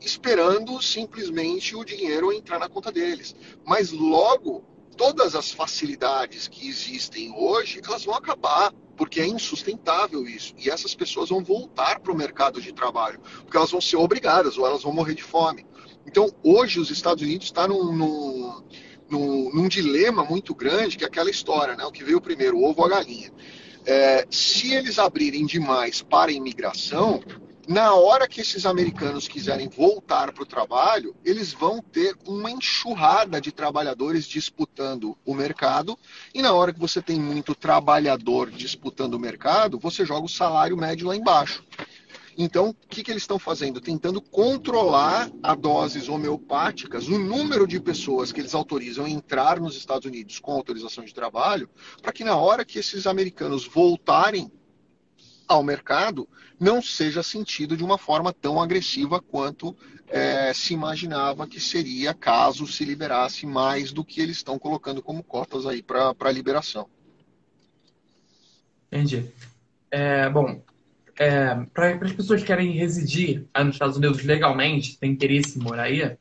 esperando 0.04 0.82
simplesmente 0.82 1.76
o 1.76 1.84
dinheiro 1.84 2.32
entrar 2.32 2.60
na 2.60 2.70
conta 2.70 2.92
deles. 2.92 3.36
Mas 3.66 3.92
logo, 3.92 4.64
todas 4.98 5.36
as 5.36 5.52
facilidades 5.52 6.48
que 6.48 6.68
existem 6.68 7.34
hoje, 7.36 7.82
elas 7.84 8.06
vão 8.06 8.16
acabar, 8.16 8.74
porque 8.96 9.22
é 9.22 9.28
insustentável 9.28 10.28
isso. 10.28 10.54
E 10.58 10.70
essas 10.70 10.94
pessoas 10.94 11.30
vão 11.30 11.44
voltar 11.44 12.00
para 12.00 12.12
o 12.12 12.16
mercado 12.16 12.62
de 12.62 12.74
trabalho, 12.74 13.20
porque 13.42 13.58
elas 13.58 13.72
vão 13.72 13.82
ser 13.82 13.98
obrigadas 13.98 14.58
ou 14.58 14.66
elas 14.66 14.84
vão 14.84 14.94
morrer 14.94 15.16
de 15.16 15.24
fome. 15.24 15.66
Então, 16.06 16.30
hoje, 16.44 16.80
os 16.80 16.90
Estados 16.90 17.24
Unidos 17.24 17.48
estão 17.48 17.64
tá 17.64 17.70
num, 17.70 17.96
num, 17.96 18.64
num, 19.10 19.54
num, 19.54 19.68
dilema 19.68 20.24
muito 20.24 20.54
grande, 20.54 20.98
que 20.98 21.04
é 21.04 21.08
aquela 21.08 21.30
história, 21.30 21.76
né? 21.76 21.86
o 21.86 21.92
que 21.92 22.04
veio 22.04 22.20
primeiro, 22.20 22.58
o 22.58 22.64
ovo 22.70 22.82
ou 22.82 22.86
a 22.86 22.90
galinha. 22.90 23.32
É, 23.86 24.26
se 24.30 24.74
eles 24.74 25.00
abrirem 25.00 25.46
demais 25.46 26.02
para 26.02 26.32
a 26.32 26.34
imigração, 26.34 27.22
na 27.68 27.94
hora 27.94 28.28
que 28.28 28.42
esses 28.42 28.66
americanos 28.66 29.28
quiserem 29.28 29.70
voltar 29.70 30.34
para 30.34 30.44
o 30.44 30.46
trabalho, 30.46 31.16
eles 31.24 31.54
vão 31.54 31.82
ter 31.82 32.16
uma 32.28 32.52
enxurrada 32.52 33.40
de 33.40 33.52
trabalhadores 33.52 34.26
disputando 34.26 35.18
o 35.26 35.34
mercado. 35.34 35.98
E 36.34 36.42
na 36.42 36.54
hora 36.54 36.74
que 36.74 36.80
você 36.80 37.02
tem 37.02 37.20
muito 37.20 37.56
trabalhador 37.56 38.52
disputando 38.52 39.14
o 39.14 39.20
mercado, 39.20 39.80
você 39.80 40.06
joga 40.06 40.26
o 40.26 40.30
salário 40.30 40.76
médio 40.76 41.08
lá 41.08 41.16
embaixo. 41.16 41.64
Então, 42.38 42.70
o 42.70 42.88
que, 42.88 43.04
que 43.04 43.12
eles 43.12 43.24
estão 43.24 43.38
fazendo? 43.38 43.80
Tentando 43.80 44.20
controlar 44.20 45.32
a 45.42 45.54
doses 45.54 46.10
homeopáticas, 46.10 47.08
o 47.08 47.20
número 47.20 47.68
de 47.68 47.80
pessoas 47.80 48.32
que 48.32 48.42
eles 48.42 48.56
autorizam 48.56 49.08
entrar 49.08 49.60
nos 49.60 49.78
Estados 49.78 50.06
Unidos 50.06 50.40
com 50.40 50.52
autorização 50.52 51.06
de 51.06 51.14
trabalho, 51.14 51.70
para 52.02 52.12
que 52.12 52.24
na 52.24 52.36
hora 52.36 52.66
que 52.66 52.80
esses 52.80 53.06
americanos 53.06 53.68
voltarem 53.68 54.52
ao 55.54 55.64
mercado 55.64 56.28
não 56.60 56.82
seja 56.82 57.24
sentido 57.24 57.76
de 57.76 57.84
uma 57.84 57.98
forma 57.98 58.32
tão 58.32 58.62
agressiva 58.62 59.22
quanto 59.22 59.76
é, 60.08 60.54
se 60.54 60.74
imaginava 60.74 61.48
que 61.48 61.60
seria 61.60 62.14
caso 62.14 62.68
se 62.68 62.86
liberasse 62.86 63.46
mais 63.46 63.92
do 63.92 64.04
que 64.04 64.22
eles 64.22 64.38
estão 64.38 64.60
colocando 64.60 65.02
como 65.02 65.24
cotas 65.24 65.66
aí 65.66 65.82
para 65.82 66.32
liberação. 66.32 66.88
Entendi. 68.92 69.26
É, 69.90 70.30
bom, 70.30 70.62
é, 71.18 71.56
para 71.74 71.96
as 72.02 72.14
pessoas 72.14 72.42
que 72.42 72.48
querem 72.48 72.72
residir 72.72 73.46
nos 73.58 73.76
Estados 73.76 73.98
Unidos 73.98 74.24
legalmente, 74.24 74.98
tem 75.00 75.12
interesse 75.12 75.60
em 75.60 75.64
morar 75.64 75.84
aí, 75.84 76.16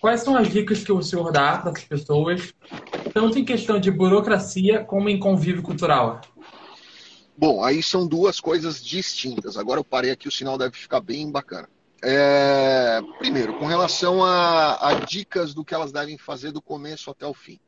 quais 0.00 0.20
são 0.20 0.36
as 0.36 0.50
dicas 0.50 0.84
que 0.84 0.92
o 0.92 1.02
senhor 1.02 1.32
dá 1.32 1.58
para 1.58 1.70
essas 1.70 1.84
pessoas, 1.84 2.52
tanto 3.12 3.38
em 3.38 3.44
questão 3.44 3.78
de 3.78 3.90
burocracia 3.90 4.84
como 4.84 5.08
em 5.08 5.18
convívio 5.18 5.62
cultural? 5.62 6.20
Bom, 7.36 7.64
aí 7.64 7.82
são 7.82 8.06
duas 8.06 8.38
coisas 8.38 8.82
distintas. 8.82 9.56
Agora 9.56 9.80
eu 9.80 9.84
parei 9.84 10.10
aqui, 10.10 10.28
o 10.28 10.32
sinal 10.32 10.56
deve 10.56 10.76
ficar 10.76 11.00
bem 11.00 11.30
bacana. 11.30 11.68
É, 12.02 13.00
primeiro, 13.18 13.58
com 13.58 13.66
relação 13.66 14.22
a, 14.22 14.90
a, 14.90 14.94
dicas 15.00 15.54
do 15.54 15.64
que 15.64 15.74
elas 15.74 15.90
devem 15.90 16.18
fazer 16.18 16.52
do 16.52 16.60
começo 16.60 17.10
até 17.10 17.26
o 17.26 17.32
fim. 17.32 17.58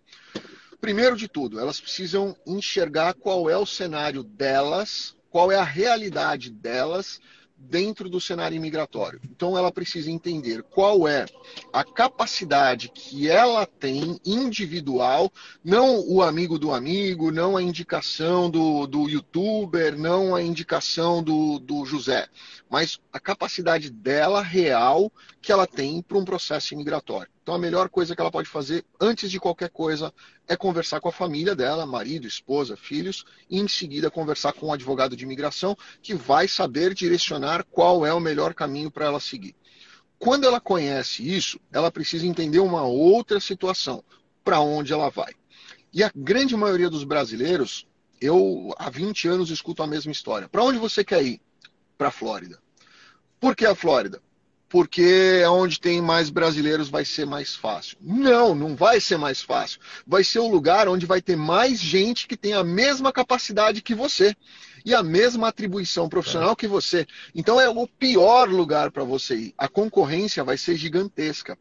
Primeiro 0.78 1.16
de 1.16 1.26
tudo, 1.26 1.58
elas 1.58 1.80
precisam 1.80 2.36
enxergar 2.46 3.14
qual 3.14 3.48
é 3.48 3.56
o 3.56 3.64
cenário 3.64 4.22
delas, 4.22 5.16
qual 5.30 5.50
é 5.50 5.56
a 5.56 5.64
realidade 5.64 6.50
delas 6.50 7.18
dentro 7.56 8.08
do 8.08 8.20
cenário 8.20 8.56
imigratório. 8.56 9.20
Então, 9.24 9.56
ela 9.56 9.72
precisa 9.72 10.10
entender 10.10 10.62
qual 10.62 11.08
é 11.08 11.26
a 11.72 11.82
capacidade 11.82 12.88
que 12.88 13.28
ela 13.28 13.66
tem 13.66 14.20
individual, 14.24 15.32
não 15.64 16.00
o 16.06 16.22
amigo 16.22 16.58
do 16.58 16.72
amigo, 16.72 17.30
não 17.30 17.56
a 17.56 17.62
indicação 17.62 18.50
do, 18.50 18.86
do 18.86 19.08
youtuber, 19.08 19.98
não 19.98 20.34
a 20.34 20.42
indicação 20.42 21.22
do, 21.22 21.58
do 21.58 21.84
José, 21.84 22.28
mas 22.70 23.00
a 23.12 23.18
capacidade 23.18 23.90
dela 23.90 24.42
real 24.42 25.10
que 25.40 25.50
ela 25.50 25.66
tem 25.66 26.02
para 26.02 26.18
um 26.18 26.24
processo 26.24 26.74
imigratório. 26.74 27.35
Então, 27.46 27.54
a 27.54 27.58
melhor 27.60 27.88
coisa 27.88 28.12
que 28.12 28.20
ela 28.20 28.28
pode 28.28 28.48
fazer, 28.48 28.84
antes 29.00 29.30
de 29.30 29.38
qualquer 29.38 29.70
coisa, 29.70 30.12
é 30.48 30.56
conversar 30.56 31.00
com 31.00 31.08
a 31.08 31.12
família 31.12 31.54
dela, 31.54 31.86
marido, 31.86 32.26
esposa, 32.26 32.76
filhos, 32.76 33.24
e 33.48 33.60
em 33.60 33.68
seguida 33.68 34.10
conversar 34.10 34.52
com 34.52 34.66
o 34.66 34.68
um 34.70 34.72
advogado 34.72 35.16
de 35.16 35.22
imigração, 35.22 35.78
que 36.02 36.12
vai 36.12 36.48
saber 36.48 36.92
direcionar 36.92 37.64
qual 37.70 38.04
é 38.04 38.12
o 38.12 38.18
melhor 38.18 38.52
caminho 38.52 38.90
para 38.90 39.04
ela 39.06 39.20
seguir. 39.20 39.54
Quando 40.18 40.44
ela 40.44 40.60
conhece 40.60 41.22
isso, 41.22 41.60
ela 41.72 41.88
precisa 41.88 42.26
entender 42.26 42.58
uma 42.58 42.82
outra 42.82 43.38
situação, 43.38 44.02
para 44.42 44.58
onde 44.58 44.92
ela 44.92 45.08
vai. 45.08 45.32
E 45.92 46.02
a 46.02 46.10
grande 46.16 46.56
maioria 46.56 46.90
dos 46.90 47.04
brasileiros, 47.04 47.86
eu 48.20 48.74
há 48.76 48.90
20 48.90 49.28
anos 49.28 49.50
escuto 49.50 49.84
a 49.84 49.86
mesma 49.86 50.10
história. 50.10 50.48
Para 50.48 50.64
onde 50.64 50.80
você 50.80 51.04
quer 51.04 51.24
ir? 51.24 51.40
Para 51.96 52.08
a 52.08 52.10
Flórida. 52.10 52.58
Por 53.38 53.54
que 53.54 53.64
a 53.64 53.76
Flórida? 53.76 54.20
Porque 54.68 55.44
onde 55.48 55.80
tem 55.80 56.02
mais 56.02 56.30
brasileiros 56.30 56.88
vai 56.88 57.04
ser 57.04 57.26
mais 57.26 57.54
fácil. 57.54 57.96
Não, 58.00 58.54
não 58.54 58.74
vai 58.74 59.00
ser 59.00 59.16
mais 59.16 59.40
fácil. 59.40 59.80
Vai 60.06 60.24
ser 60.24 60.40
o 60.40 60.48
lugar 60.48 60.88
onde 60.88 61.06
vai 61.06 61.22
ter 61.22 61.36
mais 61.36 61.80
gente 61.80 62.26
que 62.26 62.36
tem 62.36 62.52
a 62.52 62.64
mesma 62.64 63.12
capacidade 63.12 63.82
que 63.82 63.94
você 63.94 64.34
e 64.84 64.94
a 64.94 65.02
mesma 65.02 65.48
atribuição 65.48 66.08
profissional 66.08 66.52
é. 66.52 66.56
que 66.56 66.68
você. 66.68 67.06
Então 67.34 67.60
é 67.60 67.68
o 67.68 67.86
pior 67.86 68.48
lugar 68.48 68.90
para 68.90 69.04
você 69.04 69.36
ir. 69.36 69.54
A 69.58 69.68
concorrência 69.68 70.44
vai 70.44 70.56
ser 70.56 70.76
gigantesca. 70.76 71.58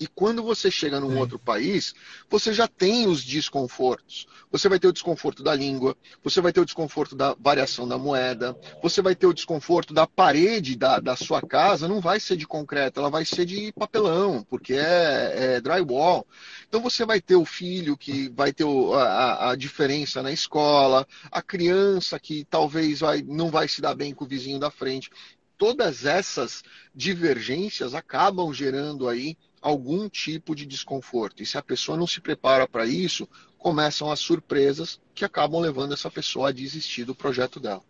E 0.00 0.06
quando 0.06 0.44
você 0.44 0.70
chega 0.70 1.00
num 1.00 1.10
Sim. 1.10 1.16
outro 1.16 1.40
país, 1.40 1.92
você 2.30 2.52
já 2.52 2.68
tem 2.68 3.08
os 3.08 3.24
desconfortos. 3.24 4.28
Você 4.48 4.68
vai 4.68 4.78
ter 4.78 4.86
o 4.86 4.92
desconforto 4.92 5.42
da 5.42 5.52
língua, 5.56 5.96
você 6.22 6.40
vai 6.40 6.52
ter 6.52 6.60
o 6.60 6.64
desconforto 6.64 7.16
da 7.16 7.34
variação 7.34 7.86
da 7.86 7.98
moeda, 7.98 8.56
você 8.80 9.02
vai 9.02 9.16
ter 9.16 9.26
o 9.26 9.34
desconforto 9.34 9.92
da 9.92 10.06
parede 10.06 10.76
da, 10.76 11.00
da 11.00 11.16
sua 11.16 11.42
casa, 11.42 11.88
não 11.88 12.00
vai 12.00 12.20
ser 12.20 12.36
de 12.36 12.46
concreto, 12.46 13.00
ela 13.00 13.10
vai 13.10 13.24
ser 13.24 13.44
de 13.44 13.72
papelão, 13.72 14.46
porque 14.48 14.74
é, 14.74 15.56
é 15.56 15.60
drywall. 15.60 16.24
Então 16.68 16.80
você 16.80 17.04
vai 17.04 17.20
ter 17.20 17.34
o 17.34 17.44
filho 17.44 17.96
que 17.96 18.28
vai 18.28 18.52
ter 18.52 18.64
o, 18.64 18.94
a, 18.94 19.50
a, 19.50 19.56
diferença 19.56 20.22
na 20.22 20.30
escola, 20.30 21.08
a 21.28 21.42
criança 21.42 22.20
que 22.20 22.44
talvez 22.44 23.00
vai, 23.00 23.20
não 23.22 23.50
vai 23.50 23.66
se 23.66 23.80
dar 23.80 23.96
bem 23.96 24.14
com 24.14 24.24
o 24.24 24.28
vizinho 24.28 24.60
da 24.60 24.70
frente. 24.70 25.10
Todas 25.56 26.04
essas 26.04 26.62
divergências 26.94 27.92
acabam 27.92 28.52
gerando 28.54 29.08
aí 29.08 29.36
algum 29.60 30.08
tipo 30.08 30.54
de 30.54 30.66
desconforto. 30.66 31.42
E 31.42 31.46
se 31.46 31.58
a 31.58 31.62
pessoa 31.62 31.98
não 31.98 32.06
se 32.06 32.20
prepara 32.20 32.66
para 32.66 32.86
isso, 32.86 33.28
começam 33.58 34.10
as 34.10 34.20
surpresas 34.20 35.00
que 35.14 35.24
acabam 35.24 35.60
levando 35.60 35.94
essa 35.94 36.10
pessoa 36.10 36.48
a 36.48 36.52
desistir 36.52 37.04
do 37.04 37.14
projeto 37.14 37.58
dela. 37.58 37.82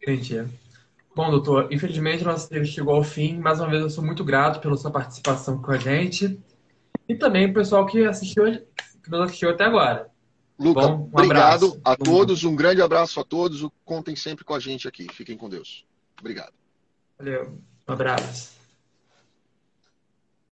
Entendi. 0.00 0.44
Bom, 1.14 1.30
doutor, 1.30 1.72
infelizmente 1.72 2.24
nossa 2.24 2.46
entrevista 2.46 2.76
chegou 2.76 2.94
ao 2.94 3.04
fim. 3.04 3.38
Mais 3.38 3.60
uma 3.60 3.68
vez, 3.68 3.82
eu 3.82 3.90
sou 3.90 4.04
muito 4.04 4.24
grato 4.24 4.60
pela 4.60 4.76
sua 4.76 4.90
participação 4.90 5.60
com 5.60 5.70
a 5.70 5.78
gente. 5.78 6.40
E 7.08 7.14
também 7.14 7.50
o 7.50 7.54
pessoal 7.54 7.84
que 7.86 8.04
assistiu, 8.04 8.44
que 9.02 9.10
nos 9.10 9.20
assistiu 9.20 9.50
até 9.50 9.64
agora. 9.64 10.10
Luca, 10.58 10.80
Bom, 10.80 11.10
um 11.12 11.20
obrigado 11.20 11.66
abraço. 11.66 11.80
a 11.84 11.96
todos, 11.96 12.44
um 12.44 12.54
grande 12.54 12.80
abraço 12.80 13.20
a 13.20 13.24
todos. 13.24 13.66
Contem 13.84 14.14
sempre 14.14 14.44
com 14.44 14.54
a 14.54 14.60
gente 14.60 14.86
aqui. 14.86 15.06
Fiquem 15.12 15.36
com 15.36 15.48
Deus. 15.48 15.84
Obrigado. 16.18 16.52
Valeu. 17.18 17.58
Um 17.88 17.92
abraço. 17.92 18.61